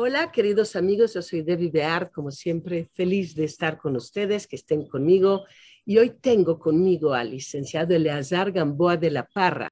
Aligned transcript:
Hola, 0.00 0.30
queridos 0.30 0.76
amigos, 0.76 1.14
yo 1.14 1.22
soy 1.22 1.42
Debbie 1.42 1.72
Beard, 1.72 2.12
como 2.12 2.30
siempre, 2.30 2.88
feliz 2.94 3.34
de 3.34 3.42
estar 3.42 3.78
con 3.78 3.96
ustedes, 3.96 4.46
que 4.46 4.54
estén 4.54 4.86
conmigo. 4.86 5.44
Y 5.84 5.98
hoy 5.98 6.10
tengo 6.20 6.60
conmigo 6.60 7.14
al 7.14 7.32
licenciado 7.32 7.96
Eleazar 7.96 8.52
Gamboa 8.52 8.96
de 8.96 9.10
la 9.10 9.26
Parra, 9.26 9.68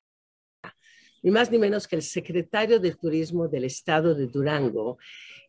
ni 1.23 1.31
más 1.31 1.49
ni 1.53 1.59
menos 1.59 1.87
que 1.87 1.95
el 1.95 2.03
secretario 2.03 2.81
de 2.81 2.97
Turismo 2.97 3.47
del 3.47 3.67
Estado 3.67 4.17
de 4.17 4.27
Durango. 4.27 4.99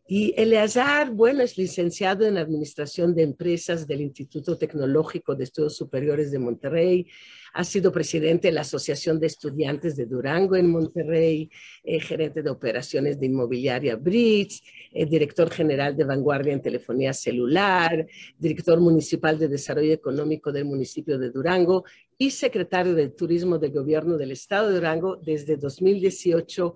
Y 0.09 0.33
Eleazar, 0.37 1.11
bueno, 1.11 1.43
es 1.43 1.57
licenciado 1.57 2.25
en 2.25 2.37
Administración 2.37 3.13
de 3.13 3.23
Empresas 3.23 3.85
del 3.85 3.99
Instituto 3.99 4.57
Tecnológico 4.57 5.35
de 5.35 5.43
Estudios 5.43 5.75
Superiores 5.75 6.31
de 6.31 6.39
Monterrey, 6.39 7.07
ha 7.53 7.63
sido 7.65 7.91
presidente 7.91 8.47
de 8.47 8.53
la 8.53 8.61
Asociación 8.61 9.19
de 9.19 9.27
Estudiantes 9.27 9.97
de 9.97 10.05
Durango 10.05 10.55
en 10.55 10.69
Monterrey, 10.69 11.49
eh, 11.83 11.99
gerente 11.99 12.41
de 12.41 12.49
operaciones 12.49 13.19
de 13.19 13.25
inmobiliaria 13.25 13.95
Bridge, 13.95 14.61
eh, 14.93 15.05
director 15.05 15.49
general 15.49 15.97
de 15.97 16.05
Vanguardia 16.05 16.53
en 16.53 16.61
Telefonía 16.61 17.13
Celular, 17.13 18.05
director 18.37 18.79
municipal 18.79 19.37
de 19.37 19.47
Desarrollo 19.47 19.91
Económico 19.91 20.51
del 20.51 20.65
municipio 20.65 21.17
de 21.17 21.31
Durango 21.31 21.83
y 22.17 22.31
secretario 22.31 22.95
de 22.95 23.09
Turismo 23.09 23.57
del 23.57 23.71
Gobierno 23.71 24.17
del 24.17 24.31
Estado 24.31 24.69
de 24.69 24.75
Durango 24.75 25.17
desde 25.17 25.57
2018 25.57 26.75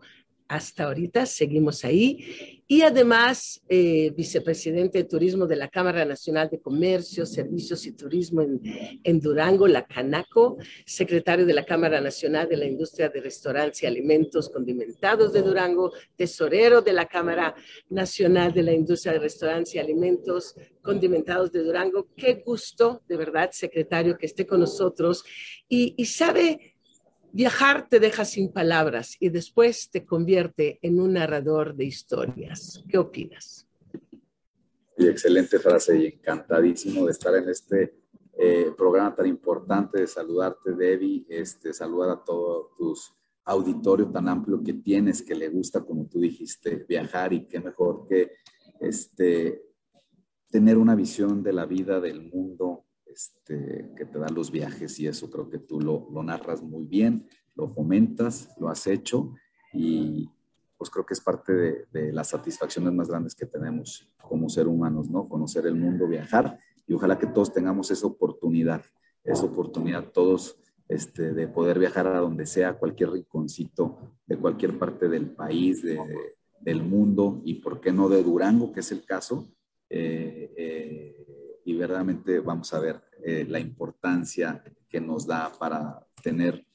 hasta 0.51 0.83
ahorita, 0.83 1.25
seguimos 1.25 1.85
ahí 1.85 2.63
y 2.67 2.81
además 2.81 3.63
eh, 3.69 4.11
vicepresidente 4.17 4.97
de 4.97 5.03
Turismo 5.05 5.47
de 5.47 5.55
la 5.55 5.69
Cámara 5.69 6.03
Nacional 6.03 6.49
de 6.49 6.59
Comercio, 6.59 7.25
Servicios 7.25 7.85
y 7.85 7.93
Turismo 7.93 8.41
en, 8.41 9.19
Durango, 9.21 9.65
la 9.69 9.85
Canaco, 9.85 10.57
secretario 10.85 11.45
de 11.45 11.53
la 11.53 11.63
Cámara 11.63 12.01
Nacional 12.01 12.49
de 12.49 12.57
la 12.57 12.65
Industria 12.65 13.07
de 13.07 13.21
Restaurantes 13.21 13.81
y 13.81 13.85
Alimentos 13.85 14.49
Condimentados 14.49 15.31
de 15.31 15.41
Durango, 15.41 15.93
tesorero 16.17 16.81
de 16.81 16.91
la 16.91 17.05
Cámara 17.05 17.55
Nacional 17.89 18.53
de 18.53 18.63
la 18.63 18.73
Industria 18.73 19.13
de 19.13 19.19
Restaurantes 19.19 19.73
y 19.75 19.79
Alimentos 19.79 20.55
Condimentados 20.81 21.53
de 21.53 21.63
Durango. 21.63 22.09
Qué 22.17 22.43
gusto, 22.45 23.03
de 23.07 23.15
verdad, 23.15 23.51
secretario, 23.53 24.17
que 24.17 24.25
esté 24.25 24.45
con 24.45 24.59
nosotros 24.59 25.23
y 25.69 26.03
sabe 26.03 26.70
Viajar 27.33 27.87
te 27.87 27.99
deja 27.99 28.25
sin 28.25 28.51
palabras 28.51 29.15
y 29.19 29.29
después 29.29 29.89
te 29.89 30.05
convierte 30.05 30.79
en 30.81 30.99
un 30.99 31.13
narrador 31.13 31.75
de 31.75 31.85
historias. 31.85 32.83
¿Qué 32.89 32.97
opinas? 32.97 33.67
excelente 34.97 35.57
frase 35.57 35.97
y 35.97 36.05
encantadísimo 36.05 37.05
de 37.05 37.11
estar 37.11 37.33
en 37.35 37.49
este 37.49 37.95
eh, 38.37 38.71
programa 38.77 39.15
tan 39.15 39.25
importante, 39.25 40.01
de 40.01 40.07
saludarte, 40.07 40.73
Debbie, 40.73 41.25
este, 41.27 41.73
saludar 41.73 42.09
a 42.11 42.23
todos 42.23 42.75
tus 42.77 43.13
auditorio 43.45 44.11
tan 44.11 44.27
amplio 44.27 44.61
que 44.63 44.73
tienes, 44.73 45.23
que 45.23 45.33
le 45.33 45.49
gusta, 45.49 45.81
como 45.81 46.07
tú 46.07 46.19
dijiste, 46.19 46.85
viajar 46.87 47.33
y 47.33 47.47
qué 47.47 47.59
mejor 47.59 48.05
que 48.07 48.33
este, 48.79 49.63
tener 50.49 50.77
una 50.77 50.95
visión 50.95 51.41
de 51.41 51.53
la 51.53 51.65
vida, 51.65 51.99
del 51.99 52.21
mundo, 52.21 52.85
este, 53.13 53.91
que 53.97 54.05
te 54.05 54.19
dan 54.19 54.33
los 54.33 54.51
viajes 54.51 54.99
y 54.99 55.07
eso 55.07 55.29
creo 55.29 55.49
que 55.49 55.59
tú 55.59 55.79
lo, 55.79 56.07
lo 56.11 56.23
narras 56.23 56.61
muy 56.61 56.85
bien, 56.85 57.27
lo 57.55 57.69
fomentas, 57.69 58.49
lo 58.59 58.69
has 58.69 58.87
hecho 58.87 59.33
y 59.73 60.29
pues 60.77 60.89
creo 60.89 61.05
que 61.05 61.13
es 61.13 61.21
parte 61.21 61.53
de, 61.53 61.85
de, 61.91 62.11
las 62.11 62.29
satisfacciones 62.29 62.91
más 62.93 63.07
grandes 63.07 63.35
que 63.35 63.45
tenemos 63.45 64.09
como 64.21 64.49
ser 64.49 64.67
humanos, 64.67 65.09
¿no? 65.09 65.29
Conocer 65.29 65.67
el 65.67 65.75
mundo, 65.75 66.07
viajar 66.07 66.59
y 66.87 66.93
ojalá 66.93 67.19
que 67.19 67.27
todos 67.27 67.53
tengamos 67.53 67.91
esa 67.91 68.07
oportunidad, 68.07 68.83
esa 69.23 69.45
oportunidad 69.45 70.11
todos 70.11 70.57
este, 70.91 71.31
de 71.31 71.47
poder 71.47 71.79
viajar 71.79 72.05
a 72.05 72.19
donde 72.19 72.45
sea, 72.45 72.77
cualquier 72.77 73.11
rinconcito 73.11 73.97
de 74.25 74.35
cualquier 74.37 74.77
parte 74.77 75.07
del 75.07 75.31
país, 75.31 75.81
de, 75.81 75.97
del 76.59 76.83
mundo 76.83 77.41
y 77.45 77.55
por 77.55 77.79
qué 77.79 77.93
no 77.93 78.09
de 78.09 78.21
Durango, 78.21 78.73
que 78.73 78.81
es 78.81 78.91
el 78.91 79.05
caso. 79.05 79.47
Eh, 79.89 80.53
eh, 80.57 81.20
y 81.65 81.75
verdaderamente 81.75 82.39
vamos 82.39 82.73
a 82.73 82.79
ver 82.79 83.01
eh, 83.23 83.45
la 83.47 83.59
importancia 83.59 84.63
que 84.89 84.99
nos 84.99 85.25
da 85.25 85.51
para 85.57 86.05
tener 86.21 86.65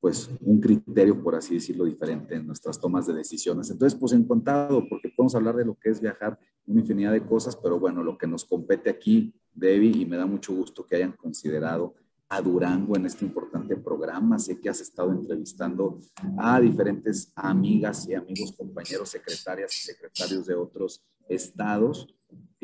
pues 0.00 0.30
un 0.42 0.60
criterio, 0.60 1.22
por 1.22 1.34
así 1.34 1.54
decirlo, 1.54 1.86
diferente 1.86 2.34
en 2.34 2.46
nuestras 2.46 2.78
tomas 2.78 3.06
de 3.06 3.14
decisiones. 3.14 3.70
Entonces, 3.70 3.98
pues 3.98 4.12
encantado, 4.12 4.86
porque 4.86 5.08
podemos 5.08 5.34
hablar 5.34 5.56
de 5.56 5.64
lo 5.64 5.76
que 5.76 5.88
es 5.88 5.98
viajar, 5.98 6.38
una 6.66 6.82
infinidad 6.82 7.12
de 7.12 7.24
cosas, 7.24 7.56
pero 7.56 7.80
bueno, 7.80 8.02
lo 8.02 8.18
que 8.18 8.26
nos 8.26 8.44
compete 8.44 8.90
aquí, 8.90 9.34
Debbie, 9.54 10.02
y 10.02 10.04
me 10.04 10.18
da 10.18 10.26
mucho 10.26 10.54
gusto 10.54 10.86
que 10.86 10.96
hayan 10.96 11.12
considerado 11.12 11.94
a 12.28 12.42
Durango 12.42 12.96
en 12.96 13.06
este 13.06 13.24
importante 13.24 13.76
programa. 13.76 14.38
Sé 14.38 14.60
que 14.60 14.68
has 14.68 14.82
estado 14.82 15.10
entrevistando 15.10 16.00
a 16.36 16.60
diferentes 16.60 17.32
amigas 17.34 18.06
y 18.06 18.12
amigos, 18.12 18.52
compañeros, 18.56 19.08
secretarias 19.08 19.74
y 19.74 19.86
secretarios 19.86 20.44
de 20.44 20.54
otros 20.54 21.02
estados 21.28 22.14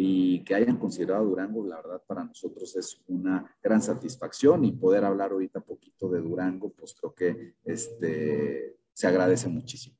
y 0.02 0.42
que 0.44 0.54
hayan 0.54 0.78
considerado 0.78 1.26
Durango, 1.26 1.66
la 1.66 1.76
verdad 1.76 2.02
para 2.06 2.24
nosotros 2.24 2.74
es 2.74 3.02
una 3.08 3.54
gran 3.62 3.82
satisfacción 3.82 4.64
y 4.64 4.72
poder 4.72 5.04
hablar 5.04 5.32
ahorita 5.32 5.60
poquito 5.60 6.08
de 6.08 6.22
Durango, 6.22 6.72
pues 6.72 6.94
creo 6.94 7.14
que 7.14 7.54
este, 7.64 8.76
se 8.94 9.06
agradece 9.06 9.48
muchísimo. 9.48 9.96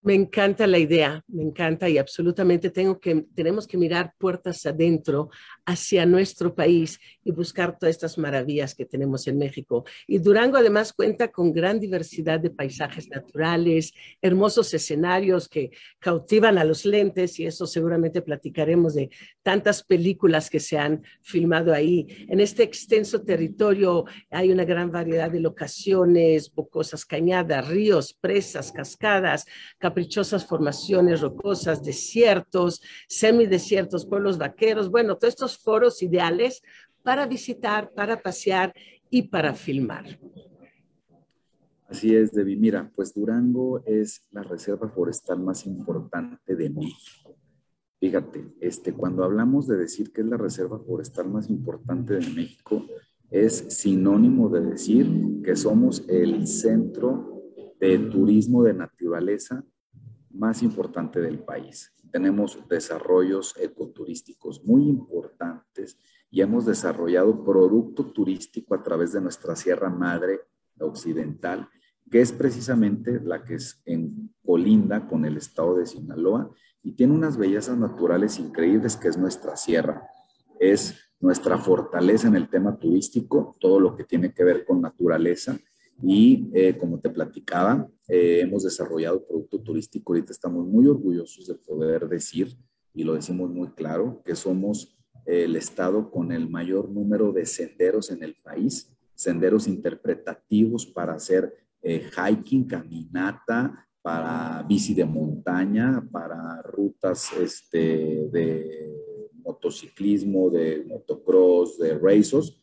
Me 0.00 0.14
encanta 0.14 0.66
la 0.66 0.78
idea, 0.78 1.22
me 1.28 1.44
encanta 1.44 1.88
y 1.88 1.98
absolutamente 1.98 2.70
tengo 2.70 2.98
que, 2.98 3.28
tenemos 3.32 3.68
que 3.68 3.78
mirar 3.78 4.12
puertas 4.18 4.66
adentro 4.66 5.30
hacia 5.64 6.06
nuestro 6.06 6.54
país 6.54 6.98
y 7.24 7.30
buscar 7.30 7.78
todas 7.78 7.94
estas 7.94 8.18
maravillas 8.18 8.74
que 8.74 8.84
tenemos 8.84 9.26
en 9.28 9.38
México. 9.38 9.84
Y 10.06 10.18
Durango 10.18 10.56
además 10.56 10.92
cuenta 10.92 11.30
con 11.30 11.52
gran 11.52 11.78
diversidad 11.78 12.40
de 12.40 12.50
paisajes 12.50 13.08
naturales, 13.08 13.92
hermosos 14.20 14.74
escenarios 14.74 15.48
que 15.48 15.70
cautivan 15.98 16.58
a 16.58 16.64
los 16.64 16.84
lentes 16.84 17.38
y 17.38 17.46
eso 17.46 17.66
seguramente 17.66 18.22
platicaremos 18.22 18.94
de 18.94 19.10
tantas 19.42 19.82
películas 19.84 20.50
que 20.50 20.60
se 20.60 20.78
han 20.78 21.02
filmado 21.20 21.72
ahí. 21.72 22.26
En 22.28 22.40
este 22.40 22.62
extenso 22.64 23.22
territorio 23.22 24.04
hay 24.30 24.50
una 24.50 24.64
gran 24.64 24.90
variedad 24.90 25.30
de 25.30 25.40
locaciones, 25.40 26.52
bocosas 26.52 27.04
cañadas, 27.04 27.68
ríos, 27.68 28.12
presas, 28.14 28.72
cascadas, 28.72 29.46
caprichosas 29.78 30.44
formaciones 30.44 31.20
rocosas, 31.20 31.82
desiertos, 31.82 32.82
semidesiertos, 33.06 34.06
pueblos 34.06 34.38
vaqueros, 34.38 34.90
bueno, 34.90 35.16
todos 35.16 35.34
estos 35.34 35.51
foros 35.58 36.02
ideales 36.02 36.62
para 37.02 37.26
visitar, 37.26 37.92
para 37.92 38.22
pasear 38.22 38.72
y 39.10 39.22
para 39.22 39.54
filmar. 39.54 40.18
Así 41.88 42.14
es, 42.14 42.32
Debbie. 42.32 42.56
Mira, 42.56 42.90
pues 42.94 43.12
Durango 43.12 43.82
es 43.84 44.22
la 44.30 44.42
reserva 44.42 44.88
forestal 44.88 45.40
más 45.40 45.66
importante 45.66 46.56
de 46.56 46.70
México. 46.70 47.36
Fíjate, 48.00 48.46
este, 48.60 48.94
cuando 48.94 49.22
hablamos 49.22 49.68
de 49.68 49.76
decir 49.76 50.10
que 50.10 50.22
es 50.22 50.26
la 50.26 50.36
reserva 50.36 50.78
forestal 50.78 51.28
más 51.28 51.50
importante 51.50 52.14
de 52.14 52.26
México, 52.30 52.84
es 53.30 53.52
sinónimo 53.68 54.48
de 54.48 54.60
decir 54.60 55.06
que 55.44 55.54
somos 55.54 56.04
el 56.08 56.46
centro 56.46 57.42
de 57.78 57.98
turismo 57.98 58.62
de 58.62 58.74
naturaleza 58.74 59.64
más 60.30 60.62
importante 60.62 61.20
del 61.20 61.40
país. 61.40 61.92
Tenemos 62.12 62.58
desarrollos 62.68 63.54
ecoturísticos 63.58 64.62
muy 64.64 64.88
importantes 64.88 65.98
y 66.30 66.42
hemos 66.42 66.66
desarrollado 66.66 67.42
producto 67.42 68.12
turístico 68.12 68.74
a 68.74 68.82
través 68.82 69.12
de 69.12 69.20
nuestra 69.20 69.56
Sierra 69.56 69.88
Madre 69.88 70.40
Occidental, 70.78 71.68
que 72.10 72.20
es 72.20 72.30
precisamente 72.32 73.18
la 73.24 73.42
que 73.42 73.54
es 73.54 73.80
en 73.86 74.30
colinda 74.44 75.08
con 75.08 75.24
el 75.24 75.38
estado 75.38 75.76
de 75.76 75.86
Sinaloa 75.86 76.50
y 76.82 76.92
tiene 76.92 77.14
unas 77.14 77.38
bellezas 77.38 77.78
naturales 77.78 78.38
increíbles 78.38 78.96
que 78.96 79.08
es 79.08 79.16
nuestra 79.16 79.56
sierra. 79.56 80.06
Es 80.60 80.94
nuestra 81.18 81.56
fortaleza 81.56 82.28
en 82.28 82.36
el 82.36 82.48
tema 82.50 82.78
turístico, 82.78 83.56
todo 83.58 83.80
lo 83.80 83.96
que 83.96 84.04
tiene 84.04 84.34
que 84.34 84.44
ver 84.44 84.66
con 84.66 84.82
naturaleza 84.82 85.58
y 86.02 86.50
eh, 86.52 86.76
como 86.76 86.98
te 86.98 87.10
platicaba, 87.10 87.88
eh, 88.08 88.40
hemos 88.42 88.64
desarrollado 88.64 89.24
producto 89.24 89.60
turístico. 89.60 90.12
Ahorita 90.12 90.32
estamos 90.32 90.66
muy 90.66 90.88
orgullosos 90.88 91.46
de 91.46 91.54
poder 91.54 92.08
decir, 92.08 92.56
y 92.92 93.04
lo 93.04 93.14
decimos 93.14 93.50
muy 93.50 93.68
claro, 93.68 94.20
que 94.24 94.34
somos 94.34 94.98
el 95.24 95.54
estado 95.54 96.10
con 96.10 96.32
el 96.32 96.50
mayor 96.50 96.90
número 96.90 97.32
de 97.32 97.46
senderos 97.46 98.10
en 98.10 98.24
el 98.24 98.34
país, 98.34 98.92
senderos 99.14 99.68
interpretativos 99.68 100.84
para 100.84 101.14
hacer 101.14 101.54
eh, 101.80 102.10
hiking, 102.10 102.64
caminata, 102.64 103.88
para 104.02 104.64
bici 104.68 104.94
de 104.94 105.04
montaña, 105.04 106.04
para 106.10 106.60
rutas 106.62 107.32
este, 107.40 108.28
de 108.32 108.92
motociclismo, 109.34 110.50
de 110.50 110.84
motocross, 110.88 111.78
de 111.78 111.96
racers 111.96 112.61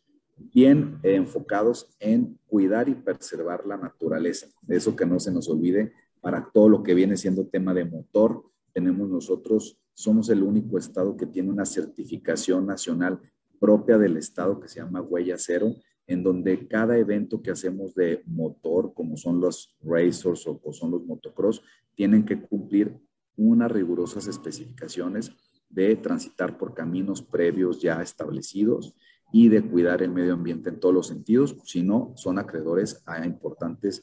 bien 0.52 0.98
enfocados 1.02 1.94
en 2.00 2.38
cuidar 2.46 2.88
y 2.88 2.94
preservar 2.94 3.66
la 3.66 3.76
naturaleza. 3.76 4.48
Eso 4.68 4.96
que 4.96 5.06
no 5.06 5.20
se 5.20 5.32
nos 5.32 5.48
olvide 5.48 5.92
para 6.20 6.50
todo 6.52 6.68
lo 6.68 6.82
que 6.82 6.94
viene 6.94 7.16
siendo 7.16 7.46
tema 7.46 7.74
de 7.74 7.84
motor. 7.84 8.44
Tenemos 8.72 9.08
nosotros, 9.08 9.78
somos 9.94 10.28
el 10.30 10.42
único 10.42 10.78
estado 10.78 11.16
que 11.16 11.26
tiene 11.26 11.50
una 11.50 11.64
certificación 11.64 12.66
nacional 12.66 13.20
propia 13.58 13.98
del 13.98 14.16
estado 14.16 14.58
que 14.58 14.68
se 14.68 14.80
llama 14.80 15.02
Huella 15.02 15.36
Cero, 15.38 15.74
en 16.06 16.22
donde 16.22 16.66
cada 16.66 16.98
evento 16.98 17.42
que 17.42 17.50
hacemos 17.50 17.94
de 17.94 18.22
motor, 18.26 18.92
como 18.94 19.16
son 19.16 19.40
los 19.40 19.76
racers 19.82 20.46
o 20.46 20.72
son 20.72 20.90
los 20.90 21.04
motocross, 21.04 21.62
tienen 21.94 22.24
que 22.24 22.40
cumplir 22.40 22.98
unas 23.36 23.70
rigurosas 23.70 24.26
especificaciones 24.26 25.30
de 25.68 25.94
transitar 25.96 26.58
por 26.58 26.74
caminos 26.74 27.22
previos 27.22 27.80
ya 27.80 28.02
establecidos 28.02 28.94
y 29.32 29.48
de 29.48 29.62
cuidar 29.62 30.02
el 30.02 30.10
medio 30.10 30.34
ambiente 30.34 30.70
en 30.70 30.80
todos 30.80 30.94
los 30.94 31.06
sentidos, 31.06 31.56
si 31.64 31.82
no, 31.82 32.12
son 32.16 32.38
acreedores 32.38 33.02
a 33.06 33.24
importantes 33.24 34.02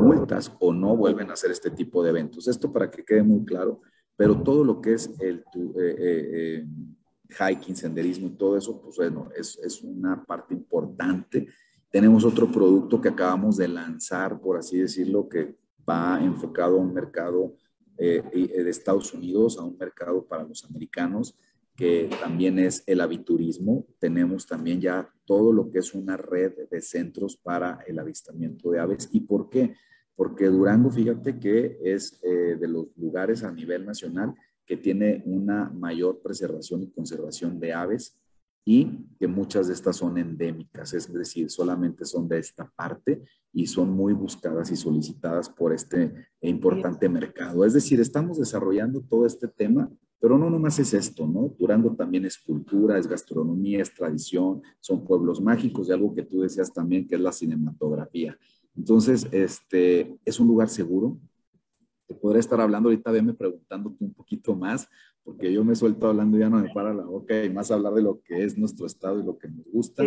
multas 0.00 0.52
o 0.60 0.72
no 0.72 0.96
vuelven 0.96 1.30
a 1.30 1.32
hacer 1.32 1.50
este 1.50 1.70
tipo 1.70 2.02
de 2.02 2.10
eventos. 2.10 2.46
Esto 2.46 2.72
para 2.72 2.90
que 2.90 3.04
quede 3.04 3.22
muy 3.22 3.44
claro, 3.44 3.80
pero 4.16 4.42
todo 4.42 4.64
lo 4.64 4.80
que 4.80 4.94
es 4.94 5.10
el 5.20 5.38
eh, 5.54 5.96
eh, 5.98 6.30
eh, 6.58 6.66
hiking, 7.30 7.74
senderismo 7.74 8.28
y 8.28 8.36
todo 8.36 8.56
eso, 8.56 8.80
pues 8.80 8.96
bueno, 8.96 9.30
es, 9.34 9.58
es 9.58 9.82
una 9.82 10.22
parte 10.22 10.52
importante. 10.52 11.48
Tenemos 11.90 12.24
otro 12.24 12.50
producto 12.50 13.00
que 13.00 13.08
acabamos 13.08 13.56
de 13.56 13.68
lanzar, 13.68 14.38
por 14.40 14.58
así 14.58 14.78
decirlo, 14.78 15.28
que 15.28 15.56
va 15.88 16.20
enfocado 16.22 16.76
a 16.76 16.80
un 16.80 16.92
mercado 16.92 17.54
de 17.96 18.68
Estados 18.68 19.14
Unidos, 19.14 19.56
a 19.56 19.62
un 19.62 19.78
mercado 19.78 20.22
para 20.22 20.44
los 20.44 20.62
americanos, 20.66 21.34
que 21.76 22.08
también 22.20 22.58
es 22.58 22.82
el 22.86 23.00
aviturismo. 23.00 23.86
Tenemos 23.98 24.46
también 24.46 24.80
ya 24.80 25.12
todo 25.26 25.52
lo 25.52 25.70
que 25.70 25.80
es 25.80 25.94
una 25.94 26.16
red 26.16 26.52
de 26.70 26.80
centros 26.80 27.36
para 27.36 27.80
el 27.86 27.98
avistamiento 27.98 28.70
de 28.70 28.80
aves. 28.80 29.08
¿Y 29.12 29.20
por 29.20 29.50
qué? 29.50 29.74
Porque 30.14 30.46
Durango, 30.46 30.90
fíjate 30.90 31.38
que 31.38 31.78
es 31.84 32.18
eh, 32.22 32.56
de 32.58 32.68
los 32.68 32.86
lugares 32.96 33.42
a 33.44 33.52
nivel 33.52 33.84
nacional 33.84 34.34
que 34.64 34.76
tiene 34.76 35.22
una 35.26 35.70
mayor 35.70 36.20
preservación 36.22 36.82
y 36.82 36.90
conservación 36.90 37.60
de 37.60 37.72
aves 37.72 38.18
y 38.64 39.06
que 39.20 39.28
muchas 39.28 39.68
de 39.68 39.74
estas 39.74 39.96
son 39.96 40.18
endémicas, 40.18 40.92
es 40.92 41.12
decir, 41.12 41.48
solamente 41.50 42.04
son 42.04 42.26
de 42.26 42.38
esta 42.38 42.68
parte 42.74 43.22
y 43.52 43.66
son 43.68 43.92
muy 43.92 44.12
buscadas 44.12 44.72
y 44.72 44.76
solicitadas 44.76 45.48
por 45.48 45.72
este 45.72 46.12
importante 46.40 47.08
mercado. 47.08 47.64
Es 47.64 47.74
decir, 47.74 48.00
estamos 48.00 48.38
desarrollando 48.38 49.02
todo 49.02 49.24
este 49.24 49.46
tema 49.46 49.88
pero 50.26 50.38
no 50.38 50.50
nomás 50.50 50.76
es 50.80 50.92
esto, 50.92 51.24
¿no? 51.24 51.54
Durango 51.56 51.94
también 51.94 52.24
es 52.24 52.36
cultura, 52.36 52.98
es 52.98 53.06
gastronomía, 53.06 53.80
es 53.80 53.94
tradición, 53.94 54.60
son 54.80 55.04
pueblos 55.04 55.40
mágicos 55.40 55.88
y 55.88 55.92
algo 55.92 56.12
que 56.16 56.24
tú 56.24 56.40
decías 56.40 56.72
también, 56.72 57.06
que 57.06 57.14
es 57.14 57.20
la 57.20 57.30
cinematografía. 57.30 58.36
Entonces, 58.76 59.28
este, 59.30 60.18
es 60.24 60.40
un 60.40 60.48
lugar 60.48 60.68
seguro. 60.68 61.16
Te 62.08 62.14
podré 62.16 62.40
estar 62.40 62.60
hablando 62.60 62.88
ahorita, 62.88 63.12
veme 63.12 63.34
preguntándote 63.34 64.02
un 64.02 64.14
poquito 64.14 64.56
más, 64.56 64.88
porque 65.22 65.52
yo 65.52 65.64
me 65.64 65.76
suelto 65.76 66.08
hablando 66.08 66.36
y 66.36 66.40
ya 66.40 66.50
no 66.50 66.58
me 66.58 66.74
para 66.74 66.92
la 66.92 67.04
boca 67.04 67.44
y 67.44 67.48
más 67.48 67.70
hablar 67.70 67.94
de 67.94 68.02
lo 68.02 68.20
que 68.20 68.42
es 68.42 68.58
nuestro 68.58 68.86
estado 68.86 69.20
y 69.20 69.24
lo 69.24 69.38
que 69.38 69.46
nos 69.46 69.64
gusta. 69.70 70.02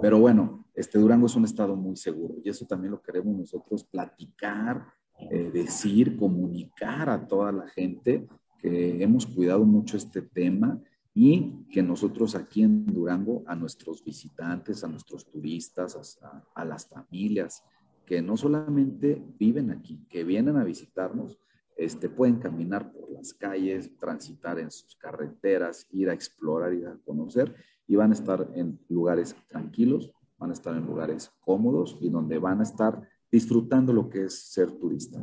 Pero 0.00 0.20
bueno, 0.20 0.64
este 0.74 0.98
Durango 0.98 1.26
es 1.26 1.36
un 1.36 1.44
estado 1.44 1.76
muy 1.76 1.96
seguro 1.96 2.36
y 2.42 2.48
eso 2.48 2.64
también 2.64 2.92
lo 2.92 3.02
queremos 3.02 3.36
nosotros 3.36 3.84
platicar, 3.84 4.86
eh, 5.30 5.50
decir, 5.52 6.16
comunicar 6.16 7.10
a 7.10 7.26
toda 7.26 7.52
la 7.52 7.68
gente 7.68 8.26
que 8.60 9.02
hemos 9.02 9.26
cuidado 9.26 9.64
mucho 9.64 9.96
este 9.96 10.22
tema 10.22 10.80
y 11.14 11.66
que 11.72 11.82
nosotros 11.82 12.34
aquí 12.34 12.62
en 12.62 12.86
Durango 12.86 13.42
a 13.46 13.56
nuestros 13.56 14.04
visitantes, 14.04 14.84
a 14.84 14.88
nuestros 14.88 15.26
turistas, 15.26 16.18
a, 16.54 16.64
las 16.64 16.86
familias 16.86 17.64
que 18.06 18.22
no 18.22 18.36
solamente 18.36 19.22
viven 19.38 19.70
aquí, 19.70 20.04
que 20.08 20.24
vienen 20.24 20.56
a 20.56 20.64
visitarnos, 20.64 21.38
este, 21.76 22.08
pueden 22.08 22.36
caminar 22.36 22.92
por 22.92 23.10
las 23.10 23.32
calles, 23.32 23.96
transitar 23.96 24.58
en 24.58 24.70
sus 24.70 24.96
carreteras, 24.96 25.86
ir 25.92 26.10
a 26.10 26.14
explorar, 26.14 26.74
ir 26.74 26.86
a 26.86 26.98
conocer 27.04 27.54
y 27.86 27.96
van 27.96 28.10
a 28.10 28.14
estar 28.14 28.50
en 28.54 28.78
lugares 28.88 29.34
tranquilos, 29.48 30.12
van 30.38 30.50
a 30.50 30.52
estar 30.52 30.76
en 30.76 30.86
lugares 30.86 31.30
cómodos 31.40 31.98
y 32.00 32.08
donde 32.08 32.38
van 32.38 32.60
a 32.60 32.64
estar 32.64 33.08
disfrutando 33.30 33.92
lo 33.92 34.08
que 34.08 34.24
es 34.24 34.34
ser 34.34 34.70
turista. 34.72 35.20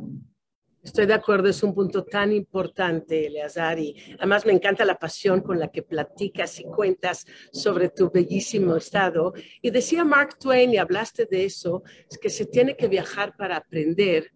Estoy 0.82 1.06
de 1.06 1.14
acuerdo, 1.14 1.48
es 1.48 1.62
un 1.62 1.74
punto 1.74 2.04
tan 2.04 2.32
importante, 2.32 3.26
Eleazar, 3.26 3.78
y 3.78 3.96
además 4.18 4.46
me 4.46 4.52
encanta 4.52 4.84
la 4.84 4.98
pasión 4.98 5.40
con 5.40 5.58
la 5.58 5.68
que 5.68 5.82
platicas 5.82 6.60
y 6.60 6.64
cuentas 6.64 7.26
sobre 7.52 7.88
tu 7.88 8.10
bellísimo 8.10 8.76
estado. 8.76 9.32
Y 9.60 9.70
decía 9.70 10.04
Mark 10.04 10.38
Twain, 10.38 10.72
y 10.72 10.76
hablaste 10.76 11.26
de 11.26 11.44
eso, 11.44 11.82
es 12.08 12.16
que 12.16 12.30
se 12.30 12.46
tiene 12.46 12.76
que 12.76 12.86
viajar 12.86 13.36
para 13.36 13.56
aprender, 13.56 14.30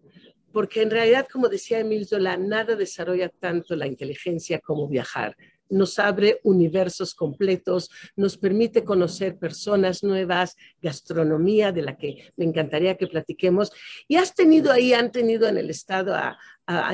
porque 0.51 0.81
en 0.81 0.91
realidad, 0.91 1.27
como 1.31 1.47
decía 1.47 1.79
Emil 1.79 2.05
Zola, 2.05 2.37
nada 2.37 2.75
desarrolla 2.75 3.29
tanto 3.29 3.75
la 3.75 3.87
inteligencia 3.87 4.59
como 4.59 4.87
viajar 4.87 5.35
nos 5.73 5.99
abre 5.99 6.39
universos 6.43 7.13
completos, 7.13 7.89
nos 8.15 8.37
permite 8.37 8.83
conocer 8.83 9.37
personas 9.37 10.03
nuevas, 10.03 10.55
gastronomía 10.81 11.71
de 11.71 11.81
la 11.81 11.97
que 11.97 12.31
me 12.37 12.45
encantaría 12.45 12.95
que 12.95 13.07
platiquemos. 13.07 13.71
Y 14.07 14.15
has 14.15 14.33
tenido 14.33 14.71
ahí, 14.71 14.93
han 14.93 15.11
tenido 15.11 15.47
en 15.47 15.57
el 15.57 15.69
estado 15.69 16.15
a, 16.15 16.37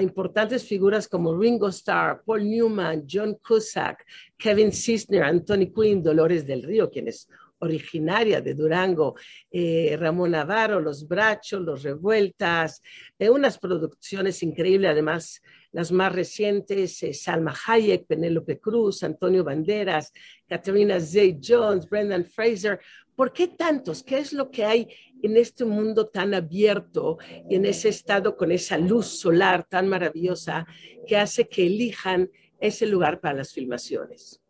importantes 0.02 0.64
figuras 0.64 1.08
como 1.08 1.38
Ringo 1.38 1.68
Starr, 1.68 2.24
Paul 2.26 2.50
Newman, 2.50 3.06
John 3.08 3.38
Cusack, 3.48 4.04
Kevin 4.36 4.72
Cisner, 4.72 5.22
Anthony 5.22 5.72
Quinn, 5.72 6.02
Dolores 6.02 6.48
del 6.48 6.64
Río, 6.64 6.90
quien 6.90 7.08
es 7.08 7.28
originaria 7.60 8.42
de 8.42 8.54
Durango, 8.54 9.16
eh, 9.52 9.96
Ramón 10.00 10.32
Navarro, 10.32 10.80
Los 10.80 11.08
Brachos, 11.08 11.62
Los 11.62 11.84
Revueltas, 11.84 12.82
eh, 13.18 13.30
unas 13.30 13.58
producciones 13.58 14.42
increíbles, 14.44 14.92
además 14.92 15.42
las 15.72 15.92
más 15.92 16.14
recientes, 16.14 17.04
eh, 17.04 17.14
Salma 17.14 17.54
Hayek, 17.68 18.06
Penélope 18.08 18.60
Cruz, 18.60 19.04
Antonio 19.04 19.44
Banderas, 19.44 20.12
Katerina 20.48 21.00
Zay 21.00 21.40
Jones, 21.44 21.88
Brendan 21.88 22.26
Fraser. 22.26 22.80
¿Por 23.16 23.34
qué 23.34 23.50
tantos? 23.50 24.02
¿Qué 24.02 24.18
es 24.18 24.34
lo 24.34 24.50
que 24.50 24.66
hay 24.66 24.88
en 25.22 25.38
este 25.38 25.66
mundo 25.66 26.08
tan 26.08 26.34
abierto 26.34 27.18
en 27.50 27.66
ese 27.66 27.90
estado 27.90 28.36
con 28.38 28.52
esa 28.52 28.78
luz 28.78 29.08
solar 29.08 29.66
tan 29.66 29.88
maravillosa 29.88 30.66
que 31.06 31.18
hace 31.18 31.48
que 31.48 31.66
elijan 31.68 32.32
ese 32.60 32.86
lugar 32.86 33.20
para 33.20 33.36
las 33.36 33.52
filmaciones? 33.52 34.42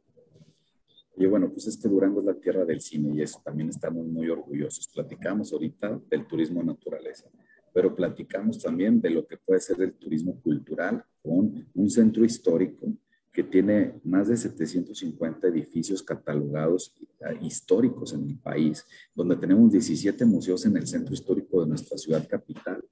Y 1.19 1.27
bueno, 1.27 1.51
pues 1.51 1.67
es 1.67 1.77
que 1.77 1.87
Durango 1.87 2.21
es 2.21 2.25
la 2.25 2.33
tierra 2.33 2.65
del 2.65 2.81
cine 2.81 3.13
y 3.13 3.21
eso 3.21 3.39
también 3.43 3.69
estamos 3.69 4.07
muy 4.07 4.27
orgullosos. 4.29 4.87
Platicamos 4.87 5.53
ahorita 5.53 6.01
del 6.09 6.25
turismo 6.25 6.63
naturaleza 6.63 7.29
pero 7.73 7.95
platicamos 7.95 8.61
también 8.61 8.99
de 9.01 9.09
lo 9.09 9.25
que 9.25 9.37
puede 9.37 9.59
ser 9.59 9.81
el 9.81 9.93
turismo 9.93 10.39
cultural 10.41 11.03
con 11.21 11.67
un 11.73 11.89
centro 11.89 12.25
histórico 12.25 12.87
que 13.31 13.43
tiene 13.43 13.93
más 14.03 14.27
de 14.27 14.37
750 14.37 15.47
edificios 15.47 16.01
catalogados 16.01 16.95
ah, 17.21 17.33
históricos 17.41 18.13
en 18.13 18.23
el 18.23 18.37
país, 18.37 18.85
donde 19.13 19.35
tenemos 19.35 19.71
17 19.71 20.25
museos 20.25 20.65
en 20.65 20.77
el 20.77 20.87
centro 20.87 21.13
histórico 21.13 21.61
de 21.61 21.69
nuestra 21.69 21.97
ciudad 21.97 22.27
capital 22.27 22.83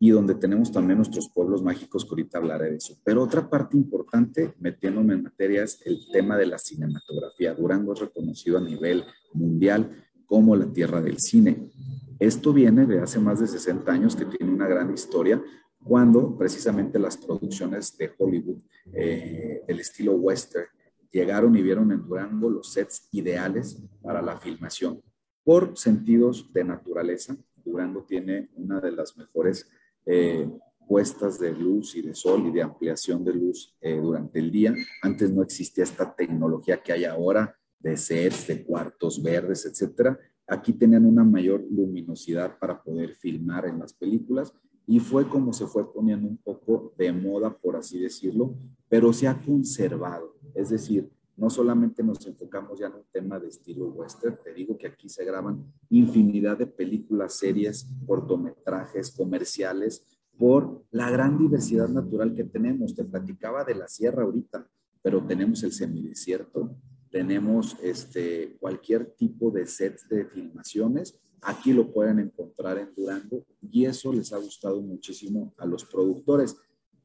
y 0.00 0.10
donde 0.10 0.34
tenemos 0.34 0.70
también 0.70 0.98
nuestros 0.98 1.28
pueblos 1.28 1.62
mágicos, 1.62 2.04
que 2.04 2.10
ahorita 2.10 2.38
hablaré 2.38 2.70
de 2.70 2.76
eso. 2.76 2.96
Pero 3.02 3.22
otra 3.22 3.48
parte 3.48 3.76
importante, 3.76 4.54
metiéndome 4.60 5.14
en 5.14 5.24
materia, 5.24 5.64
es 5.64 5.80
el 5.84 5.98
tema 6.12 6.36
de 6.36 6.46
la 6.46 6.58
cinematografía. 6.58 7.54
Durango 7.54 7.94
es 7.94 8.00
reconocido 8.00 8.58
a 8.58 8.60
nivel 8.60 9.04
mundial 9.32 10.04
como 10.24 10.54
la 10.54 10.72
tierra 10.72 11.00
del 11.00 11.18
cine. 11.18 11.72
Esto 12.20 12.52
viene 12.52 12.86
de 12.86 13.00
hace 13.00 13.18
más 13.18 13.40
de 13.40 13.48
60 13.48 13.90
años, 13.90 14.14
que 14.14 14.26
tiene 14.26 14.52
una 14.52 14.68
gran 14.68 14.92
historia, 14.92 15.42
cuando 15.82 16.36
precisamente 16.36 16.98
las 16.98 17.16
producciones 17.16 17.96
de 17.96 18.12
Hollywood 18.16 18.58
eh, 18.92 19.62
del 19.66 19.80
estilo 19.80 20.12
western 20.12 20.66
llegaron 21.10 21.56
y 21.56 21.62
vieron 21.62 21.90
en 21.90 22.06
Durango 22.06 22.50
los 22.50 22.72
sets 22.72 23.08
ideales 23.12 23.82
para 24.02 24.22
la 24.22 24.36
filmación. 24.36 25.02
Por 25.42 25.76
sentidos 25.76 26.52
de 26.52 26.64
naturaleza, 26.64 27.36
Durango 27.64 28.04
tiene 28.04 28.50
una 28.56 28.80
de 28.80 28.92
las 28.92 29.16
mejores 29.16 29.70
eh, 30.10 30.48
puestas 30.88 31.38
de 31.38 31.52
luz 31.52 31.94
y 31.96 32.02
de 32.02 32.14
sol 32.14 32.46
y 32.46 32.50
de 32.50 32.62
ampliación 32.62 33.22
de 33.22 33.34
luz 33.34 33.76
eh, 33.80 34.00
durante 34.00 34.38
el 34.38 34.50
día. 34.50 34.74
Antes 35.02 35.30
no 35.30 35.42
existía 35.42 35.84
esta 35.84 36.14
tecnología 36.14 36.82
que 36.82 36.92
hay 36.92 37.04
ahora 37.04 37.54
de 37.78 37.94
sets, 37.96 38.46
de 38.46 38.64
cuartos 38.64 39.22
verdes, 39.22 39.66
etcétera. 39.66 40.18
Aquí 40.46 40.72
tenían 40.72 41.04
una 41.04 41.24
mayor 41.24 41.62
luminosidad 41.70 42.58
para 42.58 42.82
poder 42.82 43.14
filmar 43.14 43.66
en 43.66 43.78
las 43.78 43.92
películas 43.92 44.54
y 44.86 44.98
fue 44.98 45.28
como 45.28 45.52
se 45.52 45.66
fue 45.66 45.92
poniendo 45.92 46.26
un 46.26 46.38
poco 46.38 46.94
de 46.96 47.12
moda, 47.12 47.54
por 47.54 47.76
así 47.76 48.00
decirlo, 48.00 48.56
pero 48.88 49.12
se 49.12 49.28
ha 49.28 49.38
conservado. 49.38 50.38
Es 50.54 50.70
decir, 50.70 51.10
no 51.38 51.48
solamente 51.48 52.02
nos 52.02 52.26
enfocamos 52.26 52.80
ya 52.80 52.88
en 52.88 52.94
un 52.94 53.04
tema 53.12 53.38
de 53.38 53.48
estilo 53.48 53.86
western, 53.90 54.38
te 54.42 54.52
digo 54.52 54.76
que 54.76 54.88
aquí 54.88 55.08
se 55.08 55.24
graban 55.24 55.64
infinidad 55.88 56.58
de 56.58 56.66
películas, 56.66 57.34
series, 57.34 57.88
cortometrajes, 58.06 59.12
comerciales, 59.12 60.04
por 60.36 60.84
la 60.90 61.10
gran 61.10 61.38
diversidad 61.38 61.88
natural 61.88 62.34
que 62.34 62.44
tenemos. 62.44 62.94
Te 62.94 63.04
platicaba 63.04 63.64
de 63.64 63.76
la 63.76 63.88
sierra 63.88 64.24
ahorita, 64.24 64.68
pero 65.00 65.24
tenemos 65.24 65.62
el 65.62 65.72
semidesierto, 65.72 66.76
tenemos 67.10 67.76
este, 67.82 68.56
cualquier 68.58 69.12
tipo 69.12 69.50
de 69.52 69.66
sets 69.66 70.08
de 70.08 70.24
filmaciones. 70.26 71.20
Aquí 71.40 71.72
lo 71.72 71.92
pueden 71.92 72.18
encontrar 72.18 72.78
en 72.78 72.92
Durango 72.96 73.44
y 73.62 73.84
eso 73.84 74.12
les 74.12 74.32
ha 74.32 74.38
gustado 74.38 74.80
muchísimo 74.82 75.54
a 75.56 75.66
los 75.66 75.84
productores. 75.84 76.56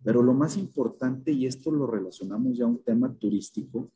Pero 0.04 0.24
lo 0.24 0.34
más 0.34 0.58
importante, 0.58 1.32
y 1.32 1.46
esto 1.46 1.72
lo 1.72 1.86
relacionamos 1.86 2.58
ya 2.58 2.66
a 2.66 2.68
un 2.68 2.84
tema 2.84 3.14
turístico, 3.14 3.92